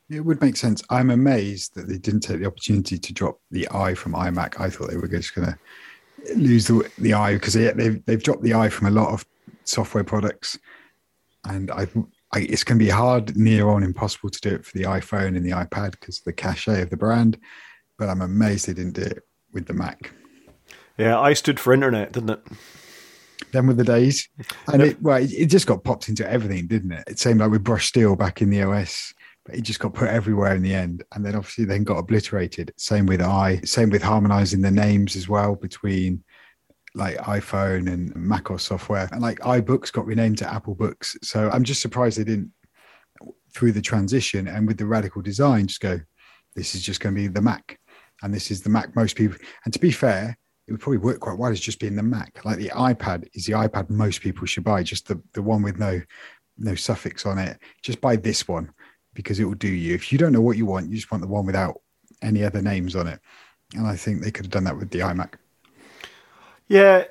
[0.09, 0.83] It would make sense.
[0.89, 4.59] I'm amazed that they didn't take the opportunity to drop the i from iMac.
[4.59, 8.23] I thought they were just going to lose the, the i because they, they've, they've
[8.23, 9.25] dropped the i from a lot of
[9.65, 10.57] software products
[11.45, 11.87] and I,
[12.33, 15.35] I it's going to be hard, near on impossible to do it for the iPhone
[15.35, 17.37] and the iPad because of the cachet of the brand.
[17.97, 20.11] But I'm amazed they didn't do it with the Mac.
[20.97, 22.43] Yeah, I stood for internet, didn't it?
[23.51, 24.29] Then with the days,
[24.71, 27.03] and it well, it just got popped into everything, didn't it?
[27.07, 29.13] It seemed like with Brush Steel back in the OS,
[29.45, 32.73] but it just got put everywhere in the end, and then obviously then got obliterated.
[32.77, 36.23] Same with i, same with harmonizing the names as well between
[36.95, 39.09] like iPhone and macOS software.
[39.11, 41.17] And like iBooks got renamed to Apple Books.
[41.21, 42.51] So I'm just surprised they didn't,
[43.53, 45.99] through the transition and with the radical design, just go,
[46.55, 47.79] this is just going to be the Mac.
[48.21, 49.37] And this is the Mac most people.
[49.65, 52.43] And to be fair, it would probably work quite well as just being the Mac.
[52.45, 55.77] Like the iPad is the iPad most people should buy, just the, the one with
[55.77, 56.01] no
[56.57, 57.57] no suffix on it.
[57.81, 58.71] Just buy this one
[59.13, 59.95] because it will do you.
[59.95, 61.81] If you don't know what you want, you just want the one without
[62.21, 63.19] any other names on it.
[63.75, 65.33] And I think they could have done that with the iMac.
[66.67, 67.05] Yeah,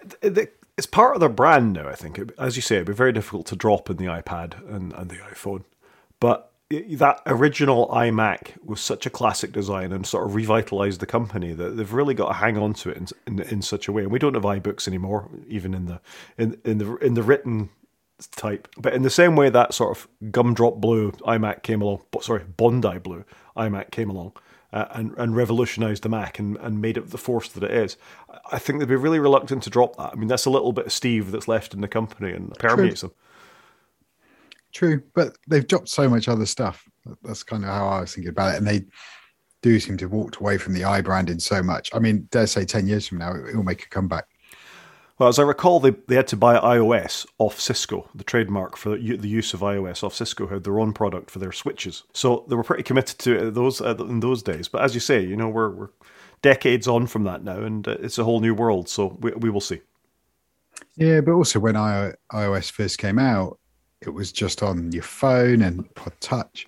[0.76, 1.88] it's part of their brand now.
[1.88, 4.92] I think, as you say, it'd be very difficult to drop in the iPad and,
[4.94, 5.64] and the iPhone,
[6.20, 11.53] but that original iMac was such a classic design and sort of revitalized the company
[11.53, 14.03] that they've really got to hang on to it in, in, in such a way.
[14.03, 16.00] And we don't have iBooks anymore, even in the
[16.38, 17.68] in, in the in the written
[18.36, 18.68] type.
[18.78, 22.98] But in the same way that sort of gumdrop blue iMac came along, sorry, Bondi
[22.98, 23.24] blue
[23.57, 24.32] iMac came along
[24.72, 27.96] uh, and, and revolutionized the Mac and, and made it the force that it is,
[28.50, 30.12] I think they'd be really reluctant to drop that.
[30.12, 33.00] I mean, that's a little bit of Steve that's left in the company and permeates
[33.00, 33.08] True.
[33.08, 33.16] them.
[34.72, 36.88] True, but they've dropped so much other stuff.
[37.22, 38.58] That's kind of how I was thinking about it.
[38.58, 38.86] And they
[39.60, 41.90] do seem to have walked away from the i branding so much.
[41.94, 44.26] I mean, dare say 10 years from now, it will make a comeback.
[45.18, 48.08] Well, as I recall, they, they had to buy iOS off Cisco.
[48.14, 51.52] The trademark for the use of iOS off Cisco had their own product for their
[51.52, 52.02] switches.
[52.12, 54.68] So they were pretty committed to those uh, in those days.
[54.68, 55.90] But as you say, you know, we're, we're
[56.40, 58.88] decades on from that now, and uh, it's a whole new world.
[58.88, 59.80] So we, we will see.
[60.96, 63.58] Yeah, but also when iOS first came out,
[64.00, 66.66] it was just on your phone and iPod Touch.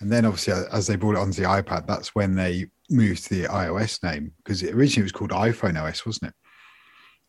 [0.00, 3.34] And then obviously, as they brought it onto the iPad, that's when they moved to
[3.34, 6.34] the iOS name because originally it was called iPhone OS, wasn't it?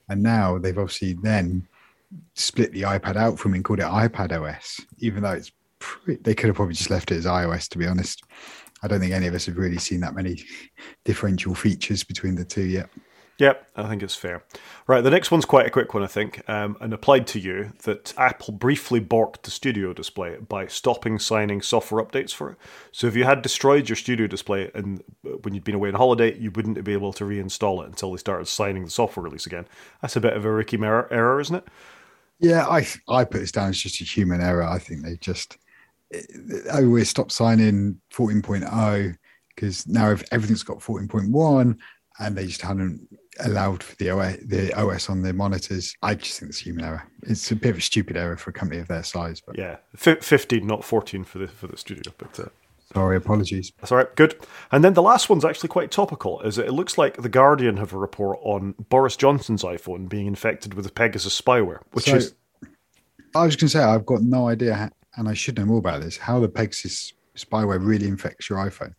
[0.10, 1.68] And now they've obviously then
[2.36, 6.22] split the iPad out from it and called it iPad OS, even though it's pretty,
[6.22, 7.70] they could have probably just left it as iOS.
[7.70, 8.24] To be honest,
[8.82, 10.44] I don't think any of us have really seen that many
[11.06, 12.90] differential features between the two yet.
[13.40, 14.44] Yep, I think it's fair.
[14.86, 17.74] Right, the next one's quite a quick one, I think, um, and applied to you
[17.84, 22.58] that Apple briefly borked the Studio Display by stopping signing software updates for it.
[22.92, 25.04] So if you had destroyed your Studio Display and
[25.42, 28.18] when you'd been away on holiday, you wouldn't be able to reinstall it until they
[28.18, 29.66] started signing the software release again.
[30.02, 31.68] That's a bit of a rookie error, error isn't it?
[32.40, 34.64] Yeah, I I put this down as just a human error.
[34.64, 35.58] I think they just
[36.72, 39.16] oh we stopped signing 14.0
[39.56, 41.78] because now everything's got 14.1
[42.20, 43.08] and they just hadn't
[43.40, 45.96] allowed for the OS, the OS on the monitors.
[46.02, 47.04] I just think it's human error.
[47.24, 49.42] It's a bit of a stupid error for a company of their size.
[49.46, 52.14] But yeah, F- fifteen, not fourteen for the for the studio.
[52.18, 52.46] But uh,
[52.94, 53.72] sorry, apologies.
[53.80, 54.16] That's all right.
[54.16, 54.36] Good.
[54.72, 56.42] And then the last one's actually quite topical.
[56.42, 60.74] Is it looks like the Guardian have a report on Boris Johnson's iPhone being infected
[60.74, 62.36] with the Pegasus spyware, which so, is.
[63.36, 65.80] I was going to say I've got no idea, how, and I should know more
[65.80, 66.18] about this.
[66.18, 68.94] How the Pegasus spyware really infects your iPhone.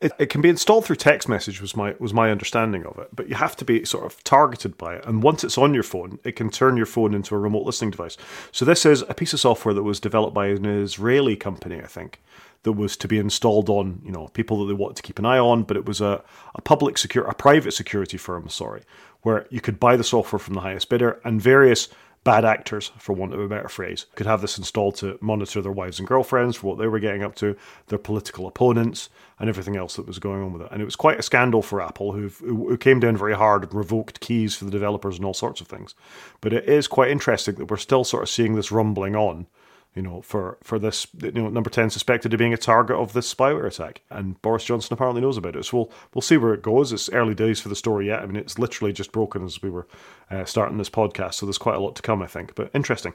[0.00, 3.08] It, it, can be installed through text message was my was my understanding of it,
[3.14, 5.06] but you have to be sort of targeted by it.
[5.06, 7.90] And once it's on your phone, it can turn your phone into a remote listening
[7.90, 8.16] device.
[8.52, 11.86] So this is a piece of software that was developed by an Israeli company, I
[11.86, 12.20] think,
[12.62, 15.26] that was to be installed on you know people that they wanted to keep an
[15.26, 15.62] eye on.
[15.62, 16.22] But it was a
[16.54, 18.82] a public secure a private security firm, sorry,
[19.22, 21.88] where you could buy the software from the highest bidder and various
[22.22, 25.72] bad actors, for want of a better phrase, could have this installed to monitor their
[25.72, 27.56] wives and girlfriends for what they were getting up to,
[27.86, 29.08] their political opponents,
[29.38, 30.68] and everything else that was going on with it.
[30.70, 33.74] And it was quite a scandal for Apple, who who came down very hard and
[33.74, 35.94] revoked keys for the developers and all sorts of things.
[36.40, 39.46] But it is quite interesting that we're still sort of seeing this rumbling on
[39.94, 43.12] you know, for for this, you know, number ten suspected of being a target of
[43.12, 45.64] this spyware attack, and Boris Johnson apparently knows about it.
[45.64, 46.92] So we'll we'll see where it goes.
[46.92, 48.20] It's early days for the story yet.
[48.20, 49.88] I mean, it's literally just broken as we were
[50.30, 52.54] uh, starting this podcast, so there's quite a lot to come, I think.
[52.54, 53.14] But interesting.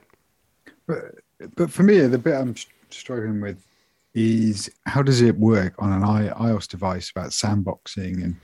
[0.86, 1.15] But
[1.55, 2.55] but for me, the bit I'm
[2.89, 3.65] struggling with
[4.13, 8.36] is how does it work on an iOS device about sandboxing and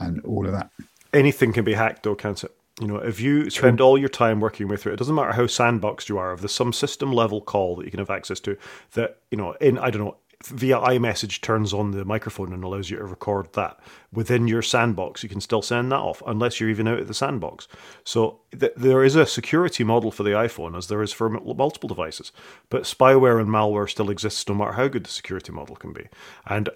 [0.00, 0.70] and all of that.
[1.12, 2.54] Anything can be hacked, though, can't it?
[2.80, 5.44] You know, if you spend all your time working with it, it doesn't matter how
[5.44, 6.32] sandboxed you are.
[6.32, 8.56] If there's some system level call that you can have access to,
[8.92, 12.88] that you know, in I don't know, via iMessage turns on the microphone and allows
[12.88, 13.78] you to record that
[14.12, 15.22] within your sandbox.
[15.22, 17.68] You can still send that off unless you're even out of the sandbox.
[18.04, 21.56] So th- there is a security model for the iPhone as there is for m-
[21.56, 22.32] multiple devices,
[22.70, 26.06] but spyware and malware still exists no matter how good the security model can be.
[26.46, 26.70] And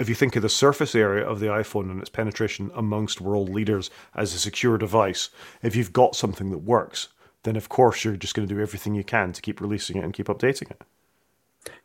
[0.00, 3.50] if you think of the surface area of the iPhone and its penetration amongst world
[3.50, 5.28] leaders as a secure device,
[5.62, 7.08] if you've got something that works,
[7.42, 10.04] then of course you're just going to do everything you can to keep releasing it
[10.04, 10.82] and keep updating it.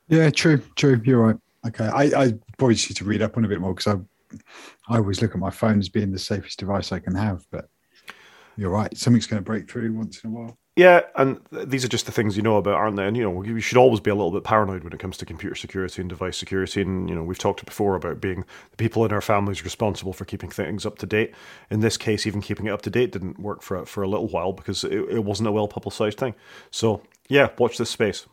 [0.07, 1.01] Yeah, true, true.
[1.03, 1.35] You're right.
[1.67, 4.93] Okay, I, I probably just need to read up on a bit more because I,
[4.93, 7.45] I always look at my phone as being the safest device I can have.
[7.51, 7.67] But
[8.55, 10.57] you're right, something's going to break through once in a while.
[10.75, 13.07] Yeah, and these are just the things you know about, aren't they?
[13.07, 15.25] And you know, you should always be a little bit paranoid when it comes to
[15.25, 16.81] computer security and device security.
[16.81, 20.25] And you know, we've talked before about being the people in our families responsible for
[20.25, 21.33] keeping things up to date.
[21.69, 24.27] In this case, even keeping it up to date didn't work for for a little
[24.27, 26.35] while because it, it wasn't a well publicized thing.
[26.71, 28.25] So yeah, watch this space.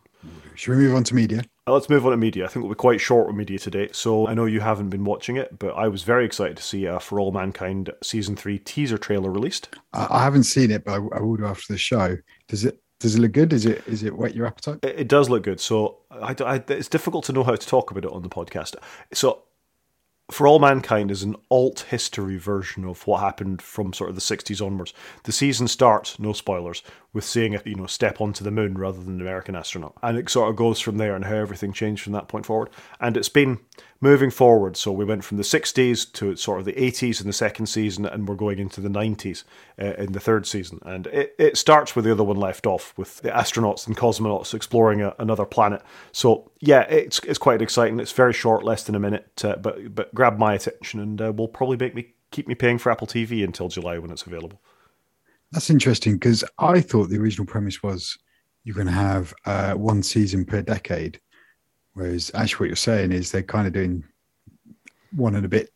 [0.57, 1.43] Should we move on to media?
[1.67, 2.45] Uh, let's move on to media.
[2.45, 3.89] I think we'll be quite short with media today.
[3.93, 6.89] So I know you haven't been watching it, but I was very excited to see
[6.89, 9.69] uh, For All Mankind season three teaser trailer released.
[9.93, 12.17] I haven't seen it, but I, will do after the show.
[12.49, 12.81] Does it?
[12.99, 13.53] Does it look good?
[13.53, 14.79] Is it is it whet your appetite?
[14.83, 15.61] It, it does look good.
[15.61, 18.75] So I, I, it's difficult to know how to talk about it on the podcast.
[19.13, 19.43] So
[20.31, 24.23] For All Mankind is an alt history version of what happened from sort of the
[24.23, 24.95] 60s onwards.
[25.25, 26.83] The season starts, no spoilers,
[27.13, 30.17] with seeing a you know step onto the moon rather than an American astronaut, and
[30.17, 32.71] it sort of goes from there and how everything changed from that point forward.
[33.01, 33.61] And it's been
[34.01, 34.77] moving forward.
[34.77, 38.05] So we went from the 60s to sort of the 80s in the second season,
[38.05, 39.45] and we're going into the 90s
[39.81, 40.81] uh, in the third season.
[40.85, 44.55] And it, it starts where the other one left off, with the astronauts and cosmonauts
[44.55, 45.83] exploring a, another planet.
[46.11, 48.01] So yeah, it's it's quite exciting.
[48.01, 51.33] It's very short, less than a minute, uh, but but grabbed my attention, and uh,
[51.33, 54.61] will probably make me keep me paying for Apple TV until July when it's available.
[55.53, 58.19] That's interesting because I thought the original premise was
[58.65, 61.21] you're going to have uh, one season per decade
[61.95, 64.05] Whereas actually, what you're saying is they're kind of doing
[65.15, 65.71] one and a bit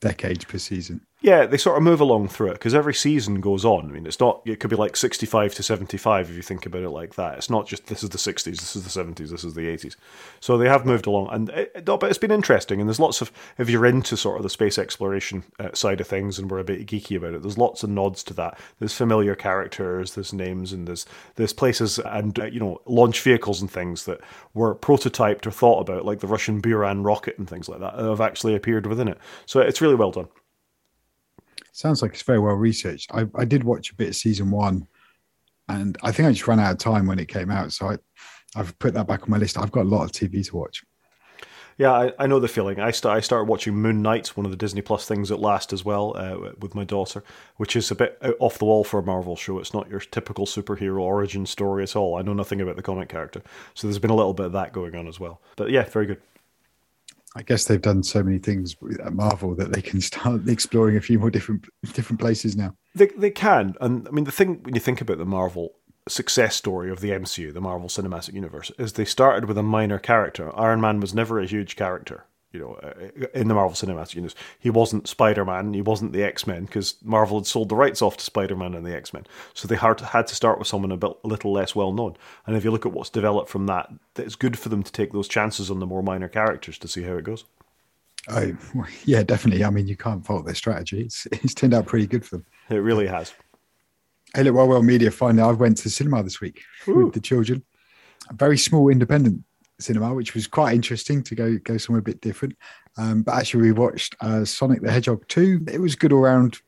[0.00, 1.00] decades per season.
[1.22, 3.90] Yeah, they sort of move along through it because every season goes on.
[3.90, 4.40] I mean, it's not.
[4.46, 7.36] It could be like sixty-five to seventy-five if you think about it like that.
[7.36, 9.98] It's not just this is the sixties, this is the seventies, this is the eighties.
[10.40, 12.80] So they have moved along, and eh, eh, it, but it's been interesting.
[12.80, 16.06] And there's lots of if you're into sort of the space exploration uh, side of
[16.06, 17.42] things, and we're a bit geeky about it.
[17.42, 18.58] There's lots of nods to that.
[18.78, 21.04] There's familiar characters, there's names, and there's
[21.36, 24.20] there's places and you know launch vehicles and things that
[24.54, 28.22] were prototyped or thought about, like the Russian Buran rocket and things like that, have
[28.22, 29.18] actually appeared within it.
[29.44, 30.28] So it's really well done.
[31.72, 33.10] Sounds like it's very well researched.
[33.12, 34.86] I, I did watch a bit of season one,
[35.68, 37.72] and I think I just ran out of time when it came out.
[37.72, 37.98] So I,
[38.56, 39.58] I've put that back on my list.
[39.58, 40.82] I've got a lot of TV to watch.
[41.80, 42.78] Yeah, I, I know the feeling.
[42.78, 45.72] I, st- I started watching Moon Knight, one of the Disney Plus things at last
[45.72, 47.24] as well, uh, with my daughter,
[47.56, 49.58] which is a bit off the wall for a Marvel show.
[49.58, 52.18] It's not your typical superhero origin story at all.
[52.18, 53.40] I know nothing about the comic character,
[53.72, 55.40] so there's been a little bit of that going on as well.
[55.56, 56.20] But yeah, very good.
[57.36, 58.74] I guess they've done so many things
[59.04, 62.74] at Marvel that they can start exploring a few more different different places now.
[62.94, 65.74] They they can, and I mean the thing when you think about the Marvel
[66.08, 69.98] success story of the MCU, the Marvel Cinematic Universe, is they started with a minor
[69.98, 70.56] character.
[70.58, 74.34] Iron Man was never a huge character you know, uh, in the Marvel Cinematic Universe.
[74.58, 78.02] He wasn't Spider Man, he wasn't the X Men, because Marvel had sold the rights
[78.02, 79.26] off to Spider Man and the X Men.
[79.54, 81.92] So they had to, had to start with someone a, bit, a little less well
[81.92, 82.16] known.
[82.46, 85.12] And if you look at what's developed from that, it's good for them to take
[85.12, 87.44] those chances on the more minor characters to see how it goes.
[88.28, 88.52] Oh,
[89.04, 89.64] yeah, definitely.
[89.64, 91.02] I mean, you can't fault their strategy.
[91.02, 92.46] It's, it's turned out pretty good for them.
[92.68, 93.32] It really has.
[94.34, 97.06] Hey, look, Well Well Media, finally, I went to the cinema this week Ooh.
[97.06, 97.64] with the children.
[98.28, 99.42] A very small independent
[99.82, 102.56] cinema, which was quite interesting to go go somewhere a bit different.
[102.96, 105.66] Um, but actually, we watched uh, Sonic the Hedgehog 2.
[105.72, 106.60] It was good all round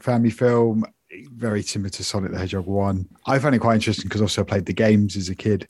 [0.00, 0.84] family film,
[1.32, 3.08] very similar to Sonic the Hedgehog 1.
[3.26, 5.68] I found it quite interesting because also I played the games as a kid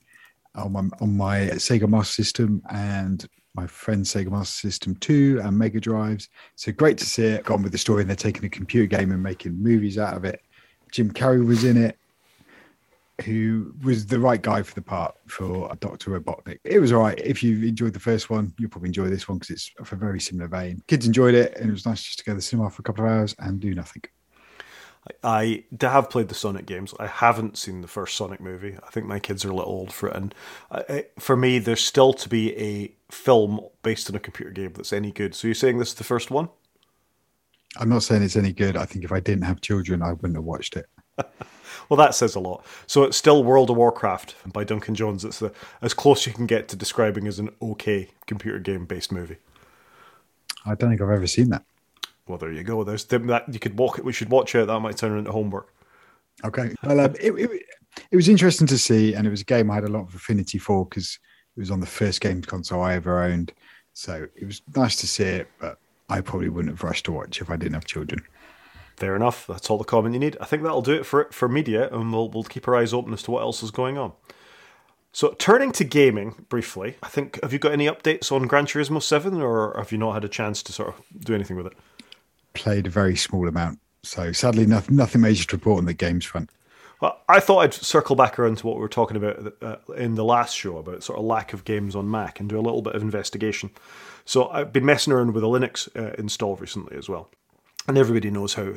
[0.54, 5.58] on my, on my Sega Master System and my friend's Sega Master System 2 and
[5.58, 6.28] Mega Drives.
[6.56, 7.44] So great to see it.
[7.44, 10.24] Gone with the story, and they're taking a computer game and making movies out of
[10.24, 10.42] it.
[10.92, 11.98] Jim Carrey was in it
[13.24, 16.18] who was the right guy for the part for Dr.
[16.18, 16.58] Robotnik.
[16.64, 17.18] It was all right.
[17.18, 19.96] If you enjoyed the first one, you'll probably enjoy this one because it's of a
[19.96, 20.82] very similar vein.
[20.86, 22.84] Kids enjoyed it, and it was nice just to go to the cinema for a
[22.84, 24.02] couple of hours and do nothing.
[25.22, 26.92] I have played the Sonic games.
[26.98, 28.76] I haven't seen the first Sonic movie.
[28.84, 30.16] I think my kids are a little old for it.
[30.16, 30.34] And
[31.18, 35.12] for me, there's still to be a film based on a computer game that's any
[35.12, 35.34] good.
[35.34, 36.48] So you're saying this is the first one?
[37.78, 38.76] I'm not saying it's any good.
[38.76, 40.86] I think if I didn't have children, I wouldn't have watched it.
[41.88, 42.64] Well, that says a lot.
[42.86, 45.24] So it's still World of Warcraft by Duncan Jones.
[45.24, 49.12] It's the, as close you can get to describing as an okay computer game based
[49.12, 49.36] movie.
[50.64, 51.64] I don't think I've ever seen that.
[52.26, 52.82] Well, there you go.
[52.82, 54.04] There's that you could walk it.
[54.04, 54.66] We should watch it.
[54.66, 55.72] That might turn into homework.
[56.44, 56.74] Okay.
[56.82, 57.62] Well, um, it, it,
[58.10, 60.14] it was interesting to see, and it was a game I had a lot of
[60.14, 61.18] affinity for because
[61.56, 63.52] it was on the first games console I ever owned.
[63.94, 65.78] So it was nice to see it, but
[66.08, 68.22] I probably wouldn't have rushed to watch if I didn't have children.
[68.96, 69.46] Fair enough.
[69.46, 70.38] That's all the comment you need.
[70.40, 73.12] I think that'll do it for for media, and we'll we'll keep our eyes open
[73.12, 74.12] as to what else is going on.
[75.12, 79.02] So, turning to gaming briefly, I think have you got any updates on Gran Turismo
[79.02, 81.74] Seven, or have you not had a chance to sort of do anything with it?
[82.54, 86.24] Played a very small amount, so sadly, nothing nothing major to report on the games
[86.24, 86.48] front.
[87.02, 90.14] Well, I thought I'd circle back around to what we were talking about uh, in
[90.14, 92.80] the last show about sort of lack of games on Mac and do a little
[92.80, 93.70] bit of investigation.
[94.24, 97.28] So I've been messing around with a Linux uh, install recently as well
[97.88, 98.74] and everybody knows how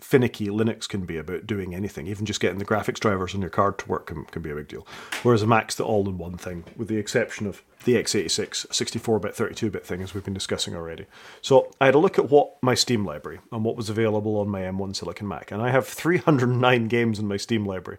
[0.00, 2.06] finicky Linux can be about doing anything.
[2.06, 4.54] Even just getting the graphics drivers on your card to work can, can be a
[4.54, 4.86] big deal.
[5.22, 10.02] Whereas a Mac's the all-in-one thing, with the exception of the x86 64-bit, 32-bit thing,
[10.02, 11.06] as we've been discussing already.
[11.40, 14.48] So I had a look at what my Steam library and what was available on
[14.48, 17.98] my M1 Silicon Mac, and I have 309 games in my Steam library,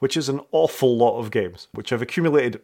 [0.00, 2.60] which is an awful lot of games, which I've accumulated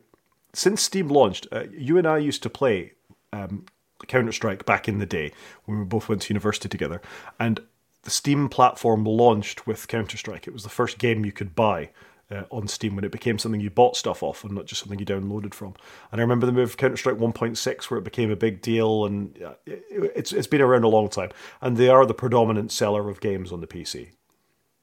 [0.53, 1.47] since Steam launched.
[1.51, 2.93] Uh, you and I used to play
[3.33, 3.65] um,
[4.07, 5.33] Counter Strike back in the day
[5.65, 7.01] when we both went to university together,
[7.39, 7.61] and
[8.03, 10.47] the Steam platform launched with Counter Strike.
[10.47, 11.91] It was the first game you could buy
[12.31, 14.99] uh, on Steam when it became something you bought stuff off and not just something
[14.99, 15.75] you downloaded from.
[16.13, 19.43] And I remember the move Counter Strike 1.6 where it became a big deal, and
[19.43, 21.31] uh, it's it's been around a long time.
[21.61, 24.11] And they are the predominant seller of games on the PC.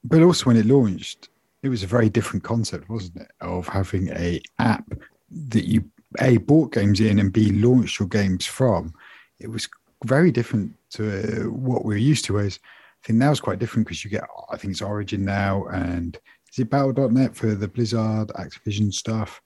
[0.03, 1.30] But also, when it launched,
[1.61, 3.32] it was a very different concept, wasn't it?
[3.39, 4.91] Of having a app
[5.30, 5.84] that you
[6.19, 8.93] a bought games in and b launched your games from.
[9.41, 9.67] It was
[10.05, 12.39] very different to uh, what we're used to.
[12.39, 12.59] As
[13.03, 16.17] I think now it's quite different because you get, I think it's Origin now, and
[16.51, 19.41] is it Battle.net for the Blizzard Activision stuff.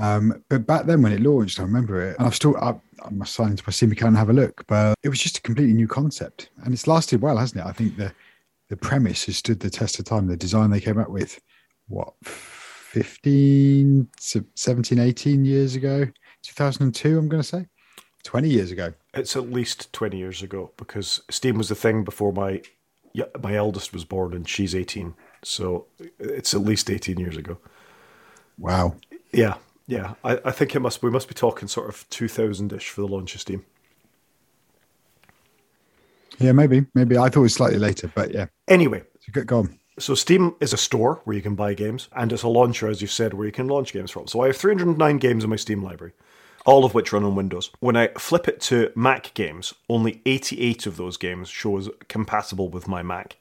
[0.00, 2.74] Um, but back then when it launched, I remember it, and I've still I,
[3.04, 4.64] I must sign into my account and have a look.
[4.66, 7.66] But it was just a completely new concept, and it's lasted well, hasn't it?
[7.66, 8.12] I think the
[8.70, 10.26] the premise has stood the test of time.
[10.26, 11.38] The design they came up with,
[11.88, 14.08] what 15,
[14.54, 16.06] 17, 18 years ago,
[16.42, 17.66] 2002, I'm going to say.
[18.22, 18.92] 20 years ago.
[19.16, 22.62] It's at least 20 years ago because Steam was the thing before my
[23.42, 25.14] my eldest was born and she's 18.
[25.42, 25.86] So
[26.18, 27.58] it's at least 18 years ago.
[28.58, 28.96] Wow.
[29.32, 29.54] Yeah.
[29.86, 30.14] Yeah.
[30.24, 33.08] I, I think it must, we must be talking sort of 2000 ish for the
[33.08, 33.64] launch of Steam.
[36.38, 36.86] Yeah, maybe.
[36.94, 37.16] Maybe.
[37.16, 38.46] I thought it was slightly later, but yeah.
[38.66, 39.04] Anyway.
[39.20, 39.78] So go on.
[40.00, 43.00] So Steam is a store where you can buy games, and it's a launcher, as
[43.00, 44.26] you said, where you can launch games from.
[44.26, 46.12] So I have 309 games in my Steam library
[46.64, 47.70] all of which run on Windows.
[47.80, 52.68] When I flip it to Mac games, only 88 of those games show as compatible
[52.68, 53.36] with my Mac.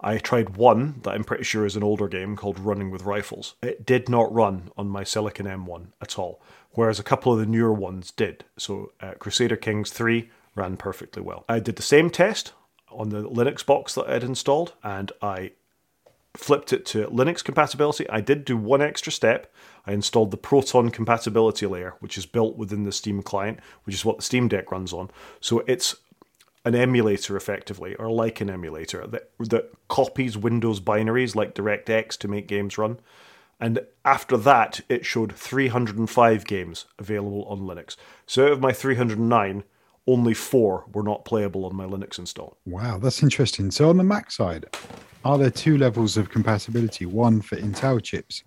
[0.00, 3.54] I tried one that I'm pretty sure is an older game called Running with Rifles.
[3.62, 6.40] It did not run on my Silicon M1 at all,
[6.72, 8.44] whereas a couple of the newer ones did.
[8.56, 11.44] So uh, Crusader Kings 3 ran perfectly well.
[11.48, 12.52] I did the same test
[12.90, 15.52] on the Linux box that I'd installed, and I
[16.38, 18.08] flipped it to Linux compatibility.
[18.08, 19.52] I did do one extra step.
[19.86, 24.04] I installed the Proton compatibility layer, which is built within the Steam client, which is
[24.04, 25.10] what the Steam Deck runs on.
[25.40, 25.96] So it's
[26.64, 32.28] an emulator effectively, or like an emulator that that copies Windows binaries like DirectX to
[32.28, 33.00] make games run.
[33.60, 37.96] And after that, it showed 305 games available on Linux.
[38.26, 39.64] So out of my 309,
[40.08, 42.56] only four were not playable on my Linux install.
[42.64, 43.70] Wow, that's interesting.
[43.70, 44.64] So on the Mac side,
[45.24, 47.06] are there two levels of compatibility?
[47.06, 48.42] One for Intel chips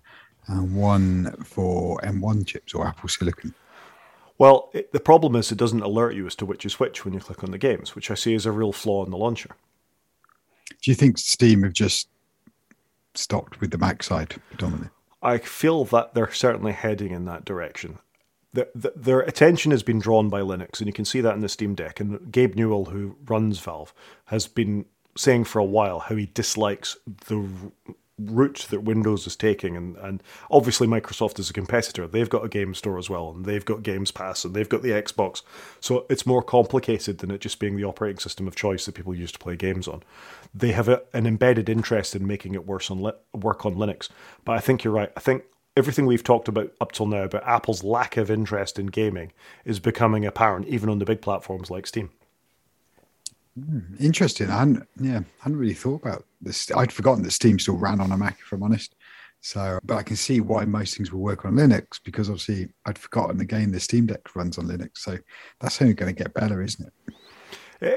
[0.48, 3.54] and one for M1 chips or Apple Silicon?
[4.38, 7.14] Well, it, the problem is it doesn't alert you as to which is which when
[7.14, 9.50] you click on the games, which I see is a real flaw in the launcher.
[10.82, 12.08] Do you think Steam have just
[13.14, 14.90] stopped with the Mac side predominantly?
[15.22, 18.00] I feel that they're certainly heading in that direction.
[18.54, 21.40] The, the, their attention has been drawn by Linux, and you can see that in
[21.40, 22.00] the Steam Deck.
[22.00, 23.94] And Gabe Newell, who runs Valve,
[24.26, 24.84] has been
[25.16, 26.96] saying for a while how he dislikes
[27.26, 27.48] the
[28.18, 32.06] route that Windows is taking, and, and obviously Microsoft is a competitor.
[32.06, 34.82] They've got a game store as well, and they've got Games Pass, and they've got
[34.82, 35.42] the Xbox.
[35.80, 39.14] So it's more complicated than it just being the operating system of choice that people
[39.14, 40.02] use to play games on.
[40.54, 44.08] They have a, an embedded interest in making it worse on li- work on Linux.
[44.44, 45.10] But I think you're right.
[45.16, 45.44] I think
[45.76, 49.32] everything we've talked about up till now about Apple's lack of interest in gaming
[49.64, 52.10] is becoming apparent, even on the big platforms like Steam.
[53.58, 54.50] Mm, interesting.
[54.50, 56.70] I hadn't, yeah, I hadn't really thought about this.
[56.72, 58.94] I'd forgotten that Steam still ran on a Mac, if I'm honest.
[59.40, 62.98] So, but I can see why most things will work on Linux because obviously I'd
[62.98, 64.98] forgotten again the Steam Deck runs on Linux.
[64.98, 65.18] So
[65.60, 67.14] that's only going to get better, isn't it?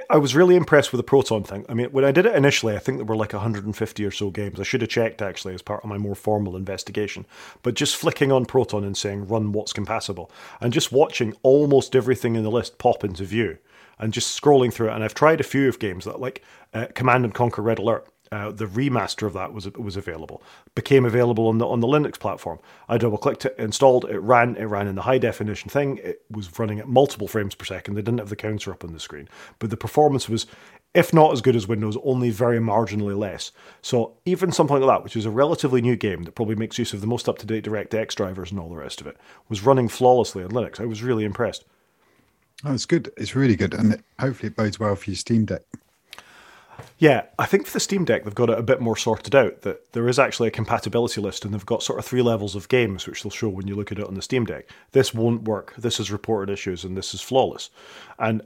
[0.09, 1.65] I was really impressed with the Proton thing.
[1.69, 4.31] I mean, when I did it initially, I think there were like 150 or so
[4.31, 4.59] games.
[4.59, 7.25] I should have checked actually as part of my more formal investigation.
[7.61, 12.35] But just flicking on Proton and saying run what's compatible and just watching almost everything
[12.35, 13.57] in the list pop into view
[13.99, 14.93] and just scrolling through it.
[14.93, 18.07] And I've tried a few of games that like uh, Command and Conquer Red Alert.
[18.35, 20.43] Uh, the remaster of that was was available,
[20.75, 22.59] became available on the on the Linux platform.
[22.89, 25.99] I double clicked it, installed it, ran it ran in the high definition thing.
[26.03, 27.93] It was running at multiple frames per second.
[27.93, 29.29] They didn't have the counter up on the screen,
[29.59, 30.47] but the performance was,
[30.93, 33.53] if not as good as Windows, only very marginally less.
[33.81, 36.91] So even something like that, which is a relatively new game that probably makes use
[36.91, 39.15] of the most up to date DirectX drivers and all the rest of it,
[39.47, 40.81] was running flawlessly on Linux.
[40.81, 41.63] I was really impressed.
[42.65, 43.13] Oh, it's good.
[43.15, 45.61] It's really good, and hopefully it bodes well for your Steam Deck.
[46.97, 49.61] Yeah, I think for the Steam Deck, they've got it a bit more sorted out.
[49.61, 52.69] That there is actually a compatibility list, and they've got sort of three levels of
[52.69, 54.67] games, which they'll show when you look at it on the Steam Deck.
[54.91, 55.73] This won't work.
[55.77, 57.69] This has reported issues, and this is flawless.
[58.17, 58.41] And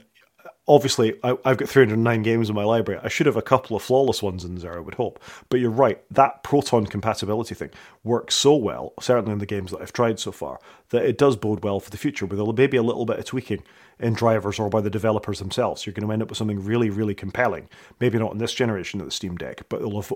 [0.70, 3.00] obviously, I, have got 309 games in my library.
[3.02, 5.20] I should have a couple of flawless ones in there, I would hope.
[5.48, 7.70] But you're right, that Proton compatibility thing
[8.04, 10.60] works so well, certainly in the games that I've tried so far,
[10.90, 13.64] that it does bode well for the future, with maybe a little bit of tweaking
[13.98, 15.84] in drivers or by the developers themselves.
[15.84, 17.68] You're going to end up with something really, really compelling.
[17.98, 20.12] Maybe not in this generation of the Steam Deck, but it'll have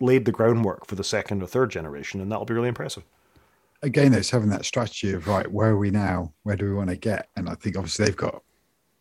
[0.00, 3.04] laid the groundwork for the second or third generation, and that'll be really impressive.
[3.82, 6.34] Again, it's having that strategy of right, where are we now?
[6.42, 7.30] Where do we want to get?
[7.36, 8.42] And I think obviously they've got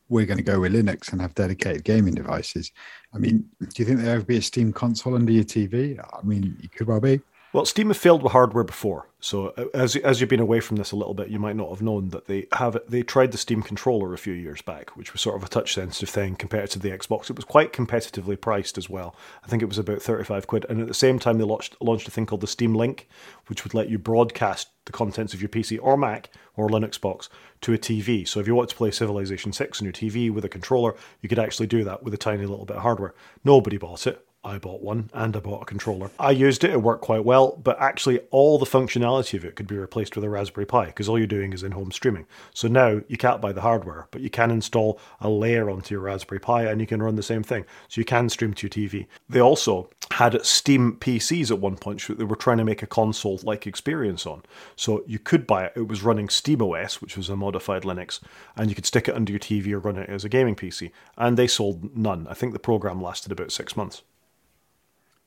[0.09, 2.71] we're going to go with Linux and have dedicated gaming devices.
[3.13, 5.99] I mean, do you think there'll ever be a Steam console under your TV?
[5.99, 7.21] I mean, it could well be.
[7.53, 9.07] Well, Steam have failed with hardware before.
[9.19, 11.69] So uh, as as you've been away from this a little bit, you might not
[11.69, 15.13] have known that they have they tried the Steam controller a few years back, which
[15.13, 17.29] was sort of a touch sensitive thing compared to the Xbox.
[17.29, 19.15] It was quite competitively priced as well.
[19.43, 21.79] I think it was about thirty five quid, and at the same time they launched
[21.79, 23.07] launched a thing called the Steam Link,
[23.45, 27.29] which would let you broadcast the contents of your PC or Mac or Linux box
[27.61, 28.27] to a TV.
[28.27, 31.29] So if you want to play Civilization Six on your TV with a controller, you
[31.29, 33.13] could actually do that with a tiny little bit of hardware.
[33.43, 36.11] Nobody bought it I bought one and I bought a controller.
[36.19, 39.67] I used it, it worked quite well, but actually all the functionality of it could
[39.67, 42.25] be replaced with a Raspberry Pi because all you're doing is in home streaming.
[42.53, 46.01] So now you can't buy the hardware, but you can install a layer onto your
[46.01, 47.65] Raspberry Pi and you can run the same thing.
[47.87, 49.07] So you can stream to your TV.
[49.29, 53.39] They also had Steam PCs at one point they were trying to make a console
[53.43, 54.43] like experience on.
[54.75, 58.19] So you could buy it, it was running SteamOS, which was a modified Linux,
[58.55, 60.91] and you could stick it under your TV or run it as a gaming PC.
[61.17, 62.27] And they sold none.
[62.27, 64.03] I think the program lasted about six months.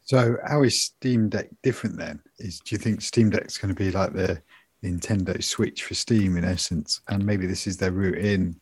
[0.06, 2.20] So, how is Steam Deck different then?
[2.38, 4.40] Is do you think Steam Deck's going to be like the
[4.82, 8.58] Nintendo Switch for Steam in essence, and maybe this is their route in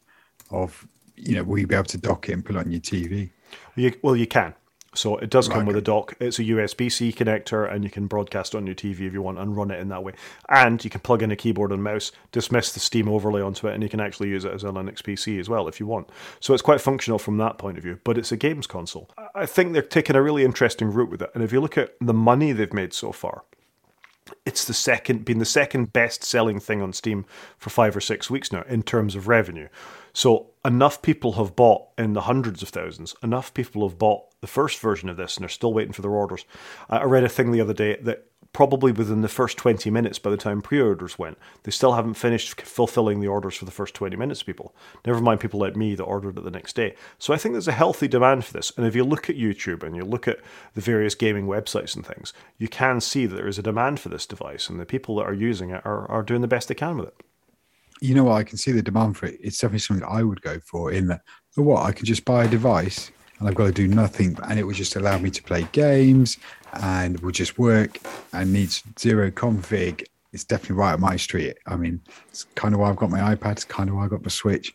[0.51, 0.87] of
[1.17, 3.31] you know will you be able to dock it and put it on your TV?
[3.77, 4.55] You, well, you can.
[4.95, 6.15] So it does come with a dock.
[6.21, 9.39] It's a USB C connector, and you can broadcast on your TV if you want
[9.39, 10.13] and run it in that way.
[10.49, 13.75] And you can plug in a keyboard and mouse, dismiss the Steam overlay onto it,
[13.75, 16.09] and you can actually use it as a Linux PC as well if you want.
[16.41, 19.11] So it's quite functional from that point of view, but it's a games console.
[19.35, 21.31] I think they're taking a really interesting route with it.
[21.35, 23.45] And if you look at the money they've made so far,
[24.47, 27.27] it's the second been the second best selling thing on Steam
[27.59, 29.69] for five or six weeks now in terms of revenue.
[30.13, 33.15] So enough people have bought in the hundreds of thousands.
[33.23, 36.11] Enough people have bought the first version of this and they're still waiting for their
[36.11, 36.45] orders.
[36.91, 40.29] I read a thing the other day that probably within the first 20 minutes by
[40.29, 44.15] the time pre-orders went they still haven't finished fulfilling the orders for the first 20
[44.15, 47.37] minutes people never mind people like me that ordered it the next day so i
[47.37, 50.05] think there's a healthy demand for this and if you look at youtube and you
[50.05, 50.39] look at
[50.75, 54.09] the various gaming websites and things you can see that there is a demand for
[54.09, 56.75] this device and the people that are using it are, are doing the best they
[56.77, 57.17] can with it
[58.01, 58.35] you know what?
[58.35, 59.39] I can see the demand for it.
[59.41, 60.93] It's definitely something I would go for.
[60.93, 61.23] In that,
[61.55, 64.65] what I can just buy a device and I've got to do nothing, and it
[64.65, 66.39] would just allow me to play games
[66.75, 67.99] and will just work
[68.33, 70.05] and needs zero config.
[70.33, 71.57] It's definitely right up my street.
[71.67, 73.53] I mean, it's kind of why I've got my iPad.
[73.53, 74.73] It's kind of why I got my Switch,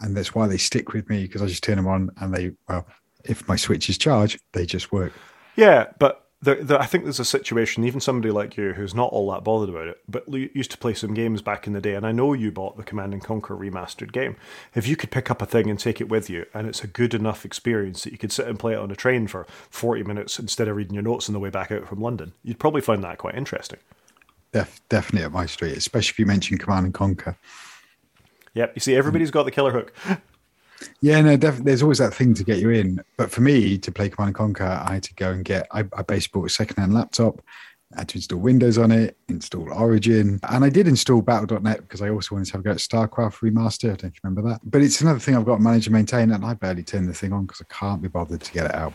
[0.00, 2.52] and that's why they stick with me because I just turn them on and they
[2.68, 2.86] well,
[3.24, 5.12] if my Switch is charged, they just work.
[5.56, 9.12] Yeah, but there, there, I think there's a situation, even somebody like you who's not
[9.12, 11.94] all that bothered about it, but used to play some games back in the day,
[11.94, 14.36] and I know you bought the Command and Conquer remastered game.
[14.74, 16.86] If you could pick up a thing and take it with you, and it's a
[16.86, 20.04] good enough experience that you could sit and play it on a train for 40
[20.04, 22.80] minutes instead of reading your notes on the way back out from London, you'd probably
[22.80, 23.78] find that quite interesting.
[24.52, 27.36] Def, definitely at my street, especially if you mention Command and Conquer.
[28.54, 29.92] Yep, you see, everybody's got the killer hook.
[31.00, 31.66] Yeah, no, definitely.
[31.66, 33.02] There's always that thing to get you in.
[33.16, 35.66] But for me to play Command and Conquer, I had to go and get.
[35.72, 37.42] I, I basically bought a second-hand laptop.
[37.94, 42.02] I had to install Windows on it, install Origin, and I did install Battle.net because
[42.02, 43.86] I also wanted to have a go at StarCraft remaster.
[43.86, 44.60] I don't know if you remember that.
[44.62, 47.14] But it's another thing I've got to manage and maintain, and I barely turn the
[47.14, 48.92] thing on because I can't be bothered to get it out.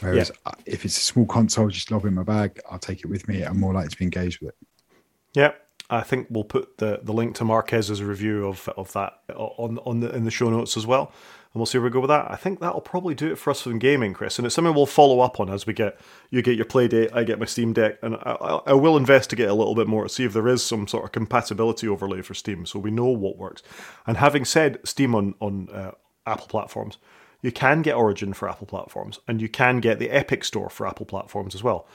[0.00, 0.50] Whereas yeah.
[0.52, 3.28] Uh, if it's a small console, just lob in my bag, I'll take it with
[3.28, 3.42] me.
[3.42, 4.56] I'm more likely to be engaged with it.
[5.34, 5.52] Yeah,
[5.90, 10.00] I think we'll put the, the link to Marques's review of, of that on on
[10.00, 11.12] the in the show notes as well,
[11.52, 12.30] and we'll see where we go with that.
[12.30, 14.86] I think that'll probably do it for us from gaming, Chris, and it's something we'll
[14.86, 15.98] follow up on as we get
[16.30, 19.54] you get your Playdate, I get my Steam Deck, and I, I will investigate a
[19.54, 22.66] little bit more to see if there is some sort of compatibility overlay for Steam,
[22.66, 23.62] so we know what works.
[24.06, 25.92] And having said Steam on on uh,
[26.24, 26.98] Apple platforms,
[27.42, 30.86] you can get Origin for Apple platforms, and you can get the Epic Store for
[30.86, 31.88] Apple platforms as well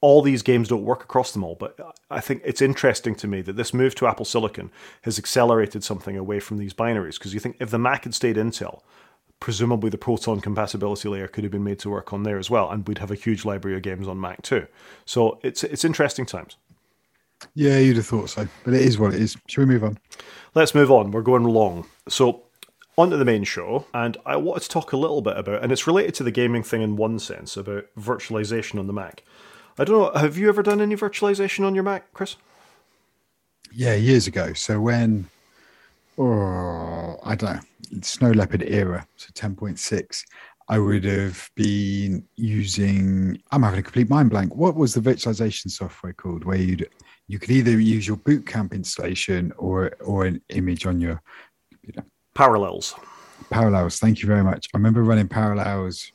[0.00, 1.76] all these games don't work across them all, but
[2.10, 4.70] I think it's interesting to me that this move to Apple Silicon
[5.02, 7.14] has accelerated something away from these binaries.
[7.14, 8.82] Because you think if the Mac had stayed Intel,
[9.40, 12.70] presumably the Proton compatibility layer could have been made to work on there as well,
[12.70, 14.66] and we'd have a huge library of games on Mac too.
[15.04, 16.56] So it's it's interesting times.
[17.54, 19.36] Yeah, you'd have thought so, but it is what it is.
[19.46, 19.98] Should we move on?
[20.54, 21.10] Let's move on.
[21.10, 21.86] We're going long.
[22.08, 22.44] So
[22.96, 25.70] on to the main show, and I wanted to talk a little bit about, and
[25.70, 29.22] it's related to the gaming thing in one sense about virtualization on the Mac.
[29.78, 30.20] I don't know.
[30.20, 32.36] Have you ever done any virtualization on your Mac, Chris?
[33.72, 34.52] Yeah, years ago.
[34.52, 35.28] So when,
[36.18, 40.24] oh, I don't know, Snow Leopard era, so 10.6,
[40.68, 43.40] I would have been using.
[43.52, 44.54] I'm having a complete mind blank.
[44.54, 46.44] What was the virtualization software called?
[46.44, 46.88] Where you'd
[47.26, 51.22] you could either use your boot camp installation or or an image on your
[51.70, 52.04] computer.
[52.34, 52.94] Parallels.
[53.48, 53.98] Parallels.
[53.98, 54.68] Thank you very much.
[54.74, 56.12] I remember running Parallels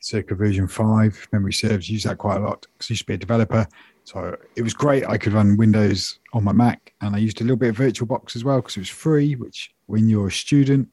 [0.00, 3.14] circa version 5 memory serves use that quite a lot because i used to be
[3.14, 3.66] a developer
[4.04, 7.44] so it was great i could run windows on my mac and i used a
[7.44, 10.88] little bit of virtualbox as well because it was free which when you're a student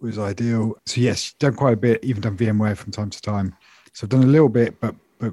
[0.00, 3.54] was ideal so yes done quite a bit even done vmware from time to time
[3.92, 5.32] so i've done a little bit but but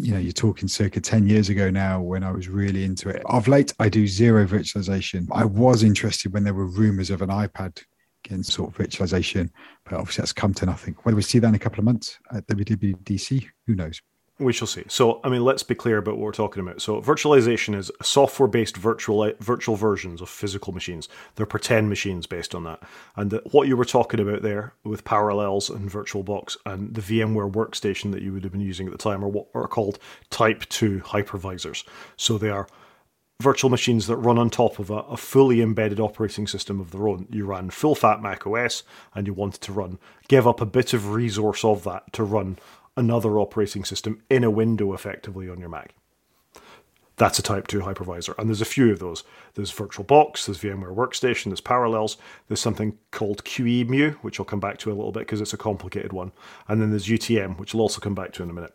[0.00, 3.22] you know, you're talking circa 10 years ago now when I was really into it.
[3.26, 5.28] Of late, I do zero virtualization.
[5.32, 7.82] I was interested when there were rumors of an iPad
[8.24, 9.50] getting sort of virtualization,
[9.96, 10.96] obviously that's come to nothing.
[11.02, 14.00] Whether we see that in a couple of months at WWDC, who knows?
[14.40, 14.84] We shall see.
[14.86, 16.80] So, I mean, let's be clear about what we're talking about.
[16.80, 21.08] So, virtualization is software-based virtual virtual versions of physical machines.
[21.34, 22.80] They're pretend machines based on that.
[23.16, 27.50] And the, what you were talking about there with Parallels and VirtualBox and the VMware
[27.50, 29.98] workstation that you would have been using at the time are what are called
[30.30, 31.82] Type Two hypervisors.
[32.16, 32.68] So they are
[33.40, 37.06] virtual machines that run on top of a, a, fully embedded operating system of their
[37.06, 37.28] own.
[37.30, 38.82] You ran full fat Mac OS
[39.14, 42.58] and you wanted to run, give up a bit of resource of that to run
[42.96, 45.94] another operating system in a window effectively on your Mac.
[47.16, 48.34] That's a Type 2 hypervisor.
[48.38, 49.22] And there's a few of those.
[49.54, 52.16] There's VirtualBox, there's VMware Workstation, there's Parallels,
[52.48, 55.56] there's something called QEMU, which I'll come back to a little bit because it's a
[55.56, 56.32] complicated one.
[56.66, 58.74] And then there's UTM, which I'll also come back to in a minute.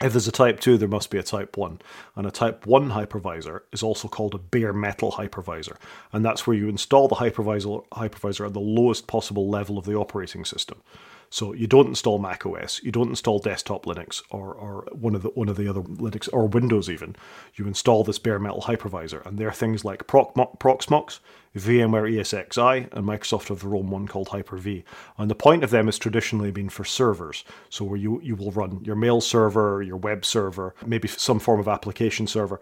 [0.00, 1.80] If there's a Type 2, there must be a Type 1.
[2.16, 5.76] And a Type 1 hypervisor is also called a bare metal hypervisor.
[6.12, 9.94] And that's where you install the hypervisor, hypervisor at the lowest possible level of the
[9.94, 10.82] operating system.
[11.32, 15.22] So you don't install Mac OS, you don't install desktop Linux or, or one of
[15.22, 17.16] the one of the other Linux or Windows even.
[17.54, 21.20] You install this bare metal hypervisor, and there are things like Proc, Proxmox,
[21.56, 24.84] VMware ESXi, and Microsoft have their own one called Hyper-V.
[25.18, 27.44] And the point of them has traditionally been for servers.
[27.68, 31.60] So where you, you will run your mail server, your web server, maybe some form
[31.60, 32.60] of application server,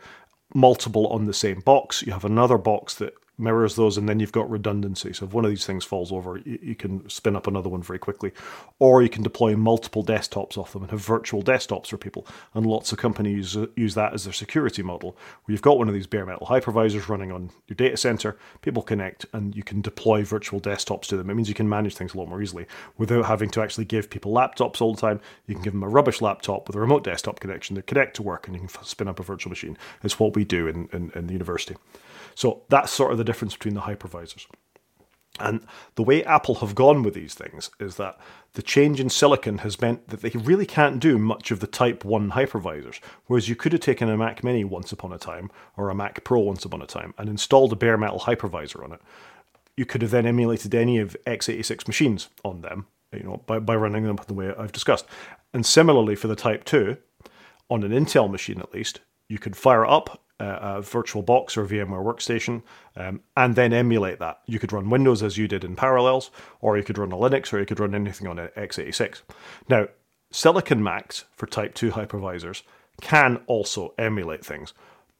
[0.54, 2.02] multiple on the same box.
[2.02, 5.12] You have another box that mirrors those, and then you've got redundancy.
[5.12, 7.82] So if one of these things falls over, you, you, can spin up another one
[7.82, 8.32] very quickly.
[8.78, 12.26] Or you can deploy multiple desktops off them and have virtual desktops for people.
[12.54, 15.88] And lots of companies uh, use that as their security model, where you've got one
[15.88, 19.80] of these bare metal hypervisors running on your data center, people connect, and you can
[19.80, 21.30] deploy virtual desktops to them.
[21.30, 22.66] It means you can manage things a lot more easily
[22.98, 25.20] without having to actually give people laptops all the time.
[25.46, 27.76] You can give them a rubbish laptop with a remote desktop connection.
[27.76, 29.76] They connect to work, and you can spin up a virtual machine.
[30.02, 31.76] It's what we do in, in, in the university.
[32.34, 34.46] So that's sort of the difference between the hypervisors.
[35.38, 35.64] And
[35.94, 38.18] the way Apple have gone with these things is that
[38.52, 42.04] the change in silicon has meant that they really can't do much of the Type
[42.04, 43.00] 1 hypervisors.
[43.26, 46.22] Whereas you could have taken a Mac Mini once upon a time, or a Mac
[46.24, 49.00] Pro once upon a time, and installed a bare metal hypervisor on it.
[49.76, 53.76] You could have then emulated any of x86 machines on them, you know, by, by
[53.76, 55.06] running them the way I've discussed.
[55.54, 56.96] And similarly for the Type 2,
[57.70, 61.66] on an Intel machine at least, you could fire it up a virtual box or
[61.66, 62.62] VMware Workstation,
[62.96, 64.40] um, and then emulate that.
[64.46, 66.30] You could run Windows as you did in Parallels,
[66.60, 69.22] or you could run a Linux, or you could run anything on an x86.
[69.68, 69.88] Now,
[70.32, 72.62] Silicon Macs for Type 2 hypervisors
[73.00, 74.72] can also emulate things,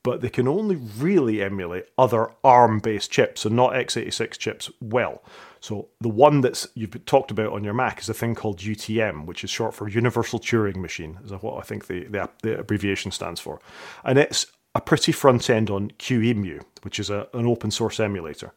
[0.03, 5.23] but they can only really emulate other ARM based chips and not x86 chips well.
[5.61, 9.27] So the one that's you've talked about on your Mac is a thing called UTM,
[9.27, 13.11] which is short for Universal Turing Machine, is what I think the, the, the abbreviation
[13.11, 13.61] stands for.
[14.05, 18.53] And it's a pretty front end on QEMU, which is a, an open source emulator,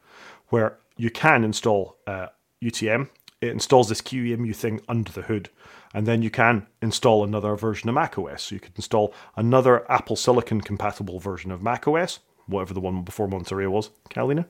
[0.50, 2.28] where you can install uh,
[2.64, 3.10] UTM.
[3.42, 5.50] It installs this QEMU thing under the hood,
[5.94, 8.44] and then you can install another version of macOS.
[8.44, 13.28] So you could install another Apple Silicon compatible version of macOS, whatever the one before
[13.28, 13.90] Monterey was.
[14.10, 14.48] Catalina?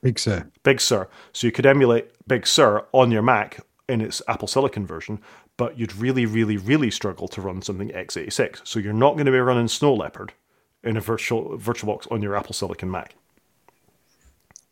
[0.00, 0.48] Big Sur.
[0.62, 1.08] Big Sur.
[1.32, 5.18] So you could emulate Big Sur on your Mac in its Apple Silicon version,
[5.58, 8.60] but you'd really, really, really struggle to run something x86.
[8.64, 10.32] So you're not going to be running Snow Leopard
[10.82, 13.14] in a virtual VirtualBox on your Apple Silicon Mac.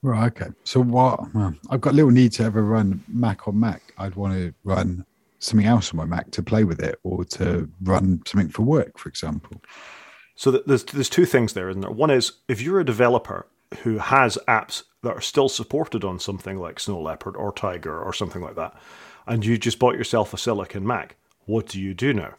[0.03, 0.27] Right.
[0.29, 0.51] Okay.
[0.65, 1.35] So what?
[1.35, 3.83] Well, I've got little need to ever run Mac on Mac.
[3.99, 5.05] I'd want to run
[5.41, 8.99] something else on my Mac to play with it, or to run something for work,
[8.99, 9.61] for example.
[10.37, 11.91] So there's there's two things there, isn't there?
[11.91, 13.49] One is if you're a developer
[13.83, 18.13] who has apps that are still supported on something like Snow Leopard or Tiger or
[18.13, 18.75] something like that,
[19.27, 21.17] and you just bought yourself a Silicon Mac,
[21.47, 22.35] what do you do now?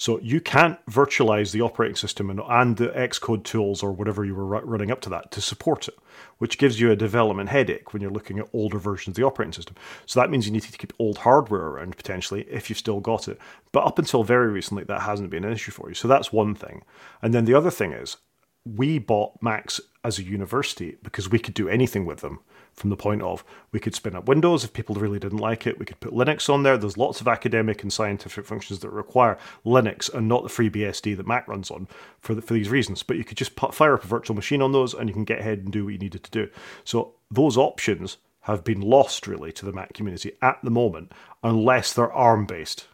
[0.00, 4.34] So you can't virtualize the operating system and, and the Xcode tools or whatever you
[4.34, 5.98] were running up to that to support it,
[6.38, 9.52] which gives you a development headache when you're looking at older versions of the operating
[9.52, 9.76] system.
[10.06, 13.28] So that means you need to keep old hardware around potentially if you've still got
[13.28, 13.38] it.
[13.72, 15.94] But up until very recently, that hasn't been an issue for you.
[15.94, 16.82] So that's one thing.
[17.20, 18.16] And then the other thing is,
[18.64, 22.40] we bought Macs as a university because we could do anything with them
[22.80, 25.78] from the point of we could spin up Windows if people really didn't like it.
[25.78, 26.78] We could put Linux on there.
[26.78, 31.26] There's lots of academic and scientific functions that require Linux and not the FreeBSD that
[31.26, 31.86] Mac runs on
[32.20, 33.02] for the, for these reasons.
[33.02, 35.24] But you could just put, fire up a virtual machine on those, and you can
[35.24, 36.48] get ahead and do what you needed to do.
[36.84, 41.12] So those options have been lost really to the Mac community at the moment,
[41.44, 42.86] unless they're ARM based.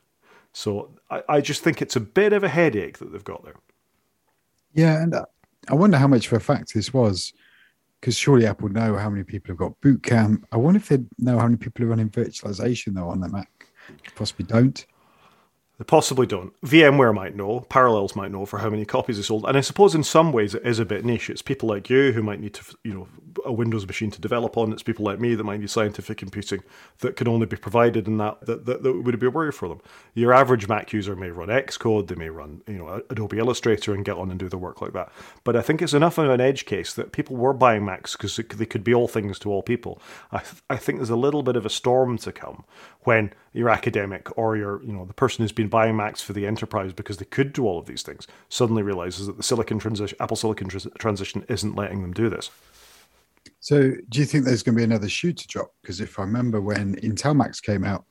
[0.52, 3.56] So I, I just think it's a bit of a headache that they've got there.
[4.74, 5.14] Yeah, and
[5.68, 7.32] I wonder how much of a fact this was
[8.00, 10.46] because surely Apple know how many people have got boot camp.
[10.52, 13.68] I wonder if they know how many people are running virtualization though on the Mac.
[14.14, 14.84] Possibly don't.
[15.78, 16.58] They possibly don't.
[16.62, 19.94] VMware might know, Parallels might know for how many copies they sold, and I suppose
[19.94, 21.28] in some ways it is a bit niche.
[21.28, 23.08] It's people like you who might need to, you know,
[23.44, 24.72] a Windows machine to develop on.
[24.72, 26.62] It's people like me that might need scientific computing
[27.00, 29.68] that can only be provided in that that, that, that would be a worry for
[29.68, 29.80] them.
[30.14, 34.04] Your average Mac user may run Xcode, they may run, you know, Adobe Illustrator and
[34.04, 35.12] get on and do the work like that.
[35.44, 38.36] But I think it's enough of an edge case that people were buying Macs because
[38.36, 40.00] they could be all things to all people.
[40.32, 42.64] I, th- I think there's a little bit of a storm to come
[43.02, 46.46] when your academic or your, you know, the person who's been buying Macs for the
[46.46, 50.16] enterprise because they could do all of these things suddenly realizes that the silicon transition,
[50.20, 52.50] Apple Silicon transition isn't letting them do this.
[53.60, 55.72] So, do you think there's going to be another shoe to drop?
[55.82, 58.04] Because if I remember when Intel Macs came out,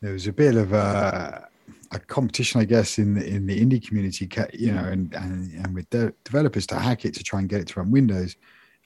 [0.00, 1.48] there was a bit of a,
[1.92, 5.74] a competition, I guess, in the, in the indie community, you know, and and, and
[5.74, 8.36] with de- developers to hack it to try and get it to run Windows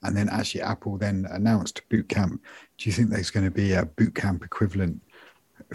[0.02, 2.42] and then actually Apple then announced Boot Camp.
[2.78, 5.02] Do you think there's going to be a Boot Camp equivalent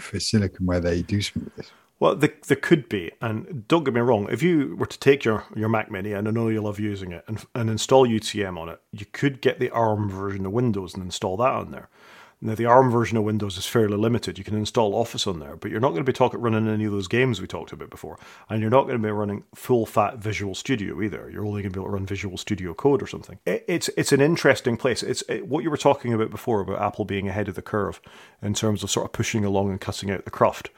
[0.00, 1.70] for silicon where they do something with this?
[1.98, 4.28] Well, there, there could be, and don't get me wrong.
[4.30, 7.12] If you were to take your, your Mac Mini, and I know you love using
[7.12, 10.92] it, and, and install UTM on it, you could get the ARM version of Windows
[10.94, 11.88] and install that on there.
[12.38, 14.36] Now, the ARM version of Windows is fairly limited.
[14.36, 16.84] You can install Office on there, but you're not going to be talking running any
[16.84, 18.18] of those games we talked about before,
[18.50, 21.30] and you're not going to be running full fat Visual Studio either.
[21.30, 23.38] You're only going to be able to run Visual Studio Code or something.
[23.46, 25.02] It, it's it's an interesting place.
[25.02, 28.02] It's it, what you were talking about before about Apple being ahead of the curve
[28.42, 30.68] in terms of sort of pushing along and cutting out the cruft.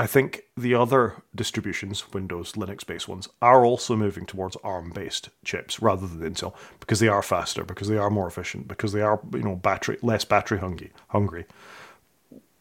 [0.00, 5.28] I think the other distributions, Windows, Linux based ones, are also moving towards ARM based
[5.44, 9.02] chips rather than Intel because they are faster, because they are more efficient, because they
[9.02, 11.44] are you know battery less battery hungry hungry.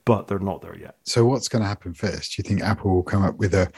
[0.04, 0.98] But they're not there yet.
[1.06, 2.36] So what's going to happen first?
[2.36, 3.72] Do you think Apple will come up with a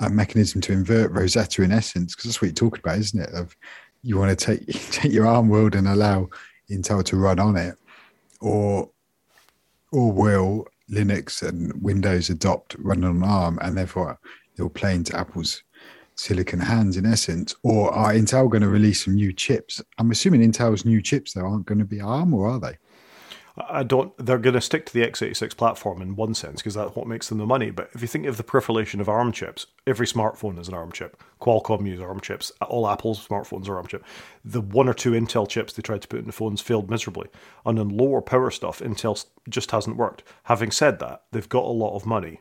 [0.00, 2.16] a mechanism to invert Rosetta in essence?
[2.16, 3.30] Because that's what you're talking about, isn't it?
[3.32, 3.54] Of
[4.02, 6.30] you want to take take your ARM world and allow
[6.68, 7.76] Intel to run on it,
[8.40, 8.90] or
[9.92, 14.18] or will Linux and Windows adopt running on ARM, and therefore
[14.56, 15.62] they'll play into Apple's
[16.14, 17.54] silicon hands in essence?
[17.62, 19.82] Or are Intel going to release some new chips?
[19.98, 22.78] I'm assuming Intel's new chips though aren't going to be ARM, or are they?
[23.56, 24.16] I don't.
[24.16, 27.28] They're going to stick to the x86 platform in one sense because that's what makes
[27.28, 27.70] them the money.
[27.70, 30.92] But if you think of the proliferation of ARM chips, every smartphone is an ARM
[30.92, 31.22] chip.
[31.40, 32.50] Qualcomm use ARM chips.
[32.62, 34.04] All Apple's smartphones are ARM chip.
[34.44, 37.28] The one or two Intel chips they tried to put in the phones failed miserably.
[37.66, 40.22] And on lower power stuff, Intel just hasn't worked.
[40.44, 42.40] Having said that, they've got a lot of money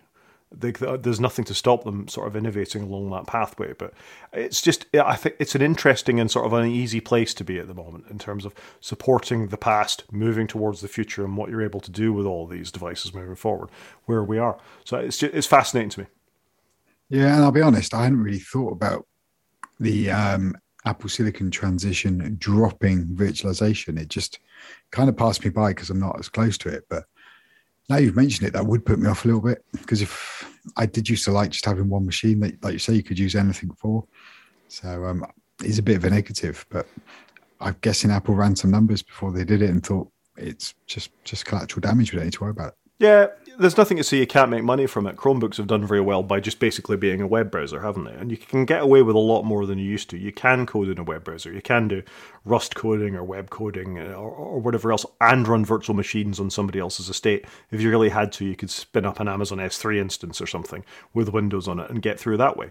[0.52, 3.74] they, there's nothing to stop them sort of innovating along that pathway.
[3.74, 3.94] But
[4.34, 7.58] it's just, I think it's an interesting and sort of an easy place to be
[7.58, 11.50] at the moment in terms of supporting the past, moving towards the future, and what
[11.50, 13.70] you're able to do with all these devices moving forward,
[14.06, 14.58] where we are.
[14.84, 16.06] So it's just, it's fascinating to me.
[17.10, 19.06] Yeah, and I'll be honest, I hadn't really thought about
[19.80, 24.00] the um, Apple Silicon transition dropping virtualization.
[24.00, 24.40] It just
[24.92, 27.06] kind of passed me by because I'm not as close to it, but
[27.92, 30.86] now you've mentioned it, that would put me off a little bit because if I
[30.86, 33.36] did used to like just having one machine that, like you say, you could use
[33.36, 34.06] anything for.
[34.70, 35.26] So um,
[35.62, 36.88] it's a bit of a negative, but
[37.60, 41.46] I'm guessing Apple ran some numbers before they did it and thought it's just just
[41.46, 42.14] collateral damage.
[42.14, 42.81] We don't need to worry about it.
[43.02, 45.16] Yeah, there's nothing to say you can't make money from it.
[45.16, 48.14] Chromebooks have done very well by just basically being a web browser, haven't they?
[48.14, 50.20] And you can get away with a lot more than you used to.
[50.20, 51.52] You can code in a web browser.
[51.52, 52.04] You can do
[52.46, 56.52] Rust coding or web coding uh, or, or whatever else and run virtual machines on
[56.52, 57.46] somebody else's estate.
[57.72, 60.86] If you really had to, you could spin up an Amazon S3 instance or something
[61.16, 62.70] with Windows on it and get through that way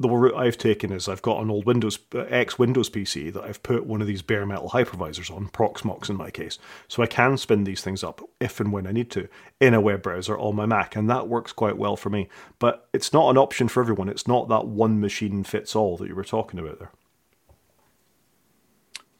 [0.00, 3.62] the route I've taken is I've got an old Windows X Windows PC that I've
[3.62, 7.36] put one of these bare metal hypervisors on, Proxmox in my case, so I can
[7.36, 9.28] spin these things up if and when I need to
[9.60, 12.28] in a web browser on my Mac, and that works quite well for me.
[12.58, 14.08] But it's not an option for everyone.
[14.08, 16.92] It's not that one machine fits all that you were talking about there.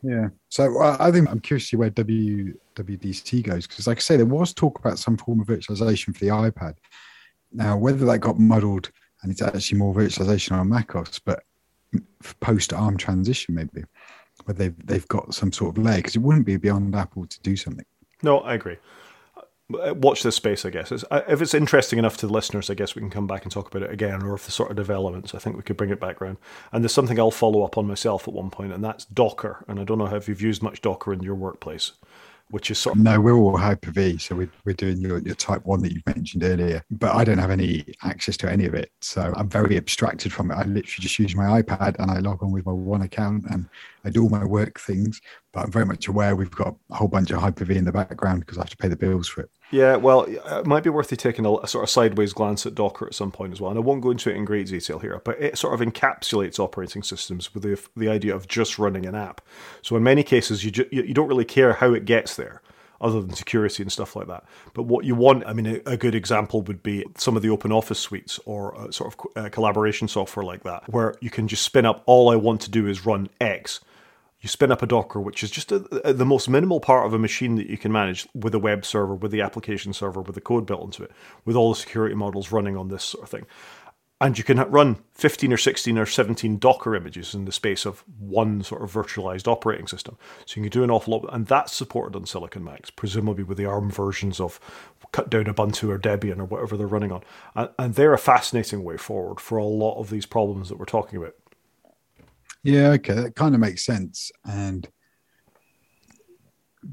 [0.03, 4.01] Yeah, so uh, I think I'm curious to see where WWDC goes because, like I
[4.01, 6.77] say, there was talk about some form of virtualization for the iPad.
[7.53, 8.93] Now, whether that got muddled
[9.23, 11.43] and it's actually more virtualization on macOS, but
[12.41, 13.85] post ARM transition maybe,
[14.45, 17.41] where they've they've got some sort of layer because it wouldn't be beyond Apple to
[17.41, 17.87] do something.
[18.23, 18.77] No, I agree.
[19.79, 20.91] Uh, watch this space, I guess.
[20.91, 23.43] It's, uh, if it's interesting enough to the listeners, I guess we can come back
[23.43, 25.77] and talk about it again, or if the sort of developments, I think we could
[25.77, 26.39] bring it back around.
[26.73, 29.67] And there's something I'll follow up on myself at one point, and that's Docker.
[29.69, 31.93] And I don't know if you've used much Docker in your workplace
[32.51, 35.35] which is sort of no, we're all Hyper V, so we're, we're doing your, your
[35.35, 36.83] type one that you mentioned earlier.
[36.91, 40.51] But I don't have any access to any of it, so I'm very abstracted from
[40.51, 40.55] it.
[40.55, 43.69] I literally just use my iPad and I log on with my one account and
[44.05, 45.21] I do all my work things.
[45.53, 47.93] But I'm very much aware we've got a whole bunch of Hyper V in the
[47.93, 49.51] background because I have to pay the bills for it.
[49.71, 52.75] Yeah, well, it might be worth you taking a, a, sort of sideways glance at
[52.75, 53.71] Docker at some point as well.
[53.71, 56.59] And I won't go into it in great detail here, but it sort of encapsulates
[56.59, 59.43] operating systems with the, the idea of just running an app.
[59.83, 62.63] So in many cases, you, ju- you don't really care how it gets there
[63.01, 64.45] other than security and stuff like that.
[64.75, 67.51] But what you want, I mean, a, a good example would be some of the
[67.51, 71.63] open office suites or sort of uh, collaboration software like that, where you can just
[71.63, 73.81] spin up all I want to do is run X.
[74.41, 77.13] You spin up a Docker, which is just a, a, the most minimal part of
[77.13, 80.35] a machine that you can manage with a web server, with the application server, with
[80.35, 81.11] the code built into it,
[81.45, 83.47] with all the security models running on this sort of thing
[84.21, 88.03] and you can run 15 or 16 or 17 Docker images in the space of
[88.19, 90.19] one sort of virtualized operating system.
[90.45, 93.59] So you can do an awful lot, and that's supported on Silicon Macs, presumably with
[93.59, 94.59] the ARM versions of
[95.13, 97.23] cut down Ubuntu or Debian or whatever they're running on.
[97.55, 101.19] And they're a fascinating way forward for a lot of these problems that we're talking
[101.19, 101.37] about.
[102.65, 104.31] Yeah, okay, that kind of makes sense.
[104.45, 104.89] And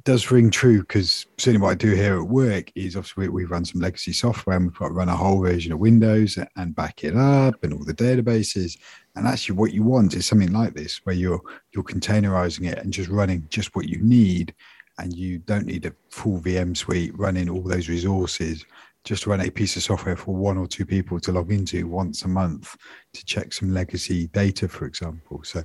[0.04, 3.46] does ring true because certainly what I do here at work is obviously we, we,
[3.46, 6.76] run some legacy software and we've got to run a whole version of Windows and
[6.76, 8.78] back it up and all the databases.
[9.16, 11.42] And actually, what you want is something like this where you're
[11.74, 14.54] you're containerizing it and just running just what you need,
[15.00, 18.66] and you don't need a full VM suite running all those resources.
[19.06, 22.24] Just run a piece of software for one or two people to log into once
[22.24, 22.76] a month
[23.14, 25.42] to check some legacy data, for example.
[25.44, 25.64] So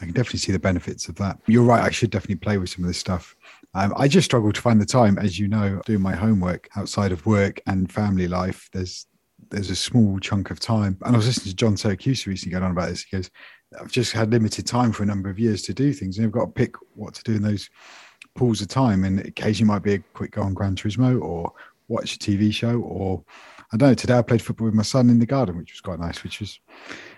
[0.00, 1.38] I can definitely see the benefits of that.
[1.46, 1.82] You're right.
[1.82, 3.34] I should definitely play with some of this stuff
[3.74, 7.12] um, I just struggle to find the time, as you know, doing my homework outside
[7.12, 8.68] of work and family life.
[8.72, 9.06] There's
[9.50, 10.96] there's a small chunk of time.
[11.02, 13.02] And I was listening to John Siracusa recently going on about this.
[13.02, 13.30] He goes,
[13.78, 16.32] I've just had limited time for a number of years to do things, and I've
[16.32, 17.68] got to pick what to do in those
[18.34, 19.04] pools of time.
[19.04, 21.52] And occasionally might be a quick go on Gran Turismo or
[21.92, 23.24] watch a TV show, or
[23.72, 23.94] I don't know.
[23.94, 26.40] Today I played football with my son in the garden, which was quite nice, which
[26.40, 26.58] was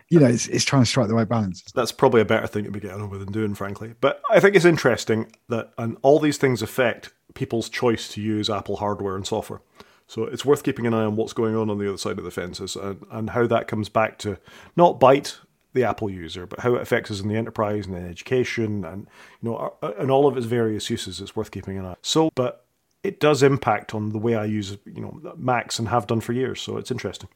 [0.09, 1.63] you know, it's, it's trying to strike the right balance.
[1.75, 3.95] That's probably a better thing to be getting on with than doing, frankly.
[4.01, 8.51] But I think it's interesting that and all these things affect people's choice to use
[8.51, 9.61] Apple hardware and software.
[10.07, 12.25] So it's worth keeping an eye on what's going on on the other side of
[12.25, 14.39] the fences and, and how that comes back to
[14.77, 15.39] not bite
[15.73, 19.09] the Apple user, but how it affects us in the enterprise and in education and
[19.43, 21.21] you know and all of its various uses.
[21.21, 21.97] It's worth keeping an eye.
[22.03, 22.64] So, but
[23.05, 26.33] it does impact on the way I use you know Macs and have done for
[26.33, 26.61] years.
[26.61, 27.29] So it's interesting.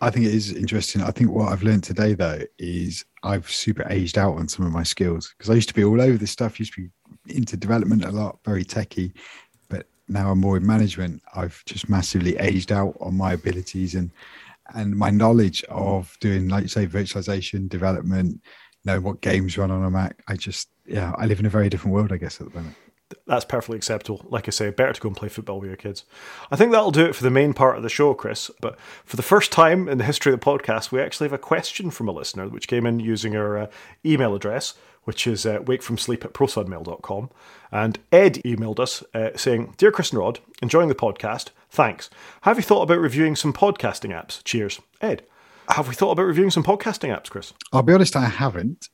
[0.00, 1.00] I think it is interesting.
[1.00, 4.72] I think what I've learned today, though, is I've super aged out on some of
[4.72, 7.56] my skills because I used to be all over this stuff, used to be into
[7.56, 9.12] development a lot, very techy.
[9.68, 11.22] But now I'm more in management.
[11.34, 14.10] I've just massively aged out on my abilities and
[14.74, 18.40] and my knowledge of doing, like you say, virtualization, development,
[18.84, 20.22] know what games run on a Mac.
[20.28, 22.76] I just, yeah, I live in a very different world, I guess, at the moment
[23.26, 24.24] that's perfectly acceptable.
[24.28, 26.04] Like I say, better to go and play football with your kids.
[26.50, 28.50] I think that'll do it for the main part of the show, Chris.
[28.60, 31.38] But for the first time in the history of the podcast, we actually have a
[31.38, 33.66] question from a listener, which came in using our uh,
[34.04, 37.30] email address, which is uh, wakefromsleep at protonmail.com.
[37.70, 41.50] And Ed emailed us uh, saying, Dear Chris and Rod, enjoying the podcast.
[41.70, 42.10] Thanks.
[42.42, 44.42] Have you thought about reviewing some podcasting apps?
[44.44, 44.80] Cheers.
[45.00, 45.24] Ed.
[45.68, 47.52] Have we thought about reviewing some podcasting apps, Chris?
[47.72, 48.88] I'll be honest, I haven't.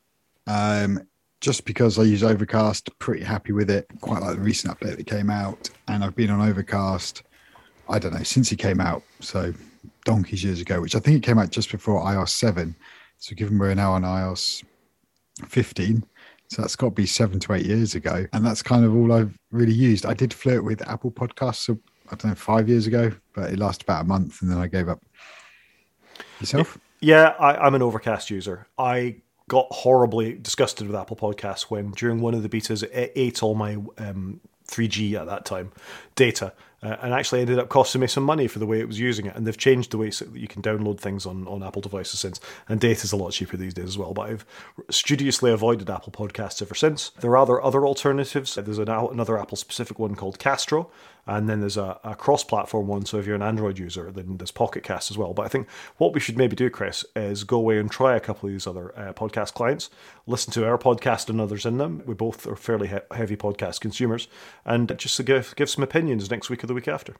[0.46, 1.00] Um,
[1.40, 3.86] just because I use Overcast, pretty happy with it.
[4.00, 7.22] Quite like the recent update that came out, and I've been on Overcast.
[7.88, 9.54] I don't know since it came out, so
[10.04, 12.74] donkeys years ago, which I think it came out just before iOS seven.
[13.18, 14.64] So given we're now on iOS
[15.46, 16.04] fifteen,
[16.48, 19.12] so that's got to be seven to eight years ago, and that's kind of all
[19.12, 20.06] I've really used.
[20.06, 21.78] I did flirt with Apple Podcasts, so
[22.10, 24.66] I don't know five years ago, but it lasted about a month, and then I
[24.66, 25.00] gave up.
[26.40, 26.78] Yourself?
[27.00, 28.66] Yeah, I, I'm an Overcast user.
[28.76, 29.16] I
[29.48, 33.54] got horribly disgusted with Apple Podcasts when during one of the betas it ate all
[33.54, 35.72] my um, 3G at that time
[36.14, 36.52] data
[36.82, 39.26] uh, and actually ended up costing me some money for the way it was using
[39.26, 39.34] it.
[39.34, 42.20] And they've changed the way so that you can download things on, on Apple devices
[42.20, 42.40] since.
[42.68, 44.14] And data is a lot cheaper these days as well.
[44.14, 44.46] But I've
[44.90, 47.10] studiously avoided Apple Podcasts ever since.
[47.20, 48.54] There are other alternatives.
[48.54, 50.90] There's an, another Apple specific one called Castro,
[51.26, 53.04] and then there's a, a cross platform one.
[53.04, 55.34] So if you're an Android user, then there's Pocket Cast as well.
[55.34, 55.68] But I think
[55.98, 58.66] what we should maybe do, Chris, is go away and try a couple of these
[58.66, 59.90] other uh, podcast clients,
[60.26, 62.02] listen to our podcast and others in them.
[62.06, 64.28] We both are fairly he- heavy podcast consumers,
[64.64, 67.14] and just to give, give some opinions next week the week after.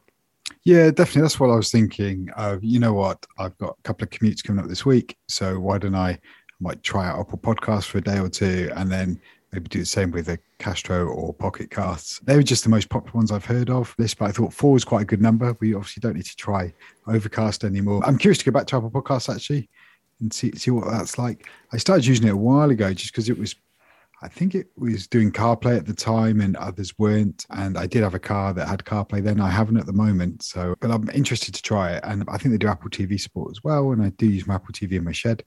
[0.65, 1.23] Yeah, definitely.
[1.23, 2.29] That's what I was thinking.
[2.37, 3.25] Of you know what?
[3.39, 6.19] I've got a couple of commutes coming up this week, so why don't I, I
[6.61, 9.21] might try out Apple Podcast for a day or two, and then
[9.53, 12.21] maybe do the same with a Castro or Pocket Casts.
[12.21, 13.95] They were just the most popular ones I've heard of.
[13.99, 15.57] This, but I thought four was quite a good number.
[15.61, 16.73] We obviously don't need to try
[17.07, 18.03] Overcast anymore.
[18.05, 19.69] I'm curious to go back to Apple Podcasts actually
[20.21, 21.49] and see see what that's like.
[21.73, 23.55] I started using it a while ago just because it was.
[24.21, 27.47] I think it was doing CarPlay at the time, and others weren't.
[27.51, 29.41] And I did have a car that had CarPlay then.
[29.41, 32.05] I haven't at the moment, so but I'm interested to try it.
[32.05, 33.93] And I think they do Apple TV support as well.
[33.93, 35.45] And I do use my Apple TV in my shed.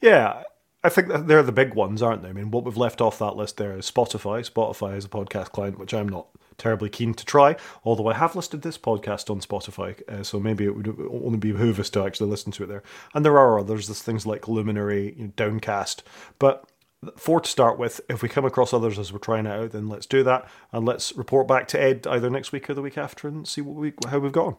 [0.00, 0.44] Yeah,
[0.82, 2.28] I think they're the big ones, aren't they?
[2.28, 4.48] I mean, what we've left off that list there is Spotify.
[4.48, 8.36] Spotify is a podcast client, which I'm not terribly keen to try, although I have
[8.36, 12.30] listed this podcast on Spotify, uh, so maybe it would only behoove us to actually
[12.30, 12.82] listen to it there.
[13.14, 16.02] And there are others, there's things like Luminary, you know, Downcast,
[16.38, 16.68] but
[17.16, 18.00] four to start with.
[18.08, 20.86] If we come across others as we're trying it out, then let's do that, and
[20.86, 23.76] let's report back to Ed either next week or the week after, and see what
[23.76, 24.56] we how we've gone.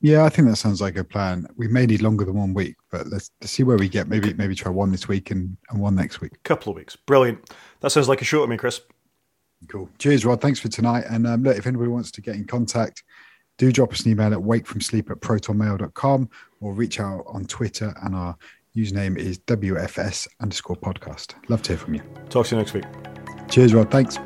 [0.00, 1.48] Yeah, I think that sounds like a plan.
[1.56, 4.08] We may need longer than one week, but let's, let's see where we get.
[4.08, 6.34] Maybe maybe try one this week and, and one next week.
[6.34, 7.50] A couple of weeks, brilliant.
[7.80, 8.80] That sounds like a show to me, Chris.
[9.68, 9.88] Cool.
[9.98, 10.40] Cheers, Rod.
[10.40, 11.04] Thanks for tonight.
[11.10, 13.02] And um, look, if anybody wants to get in contact,
[13.56, 16.30] do drop us an email at wakefromsleep at protonmail.com
[16.60, 18.36] or reach out on Twitter and our
[18.76, 21.34] Username is WFS underscore podcast.
[21.48, 22.02] Love to hear from you.
[22.28, 22.84] Talk to you next week.
[23.48, 23.90] Cheers, Rod.
[23.90, 24.18] Thanks.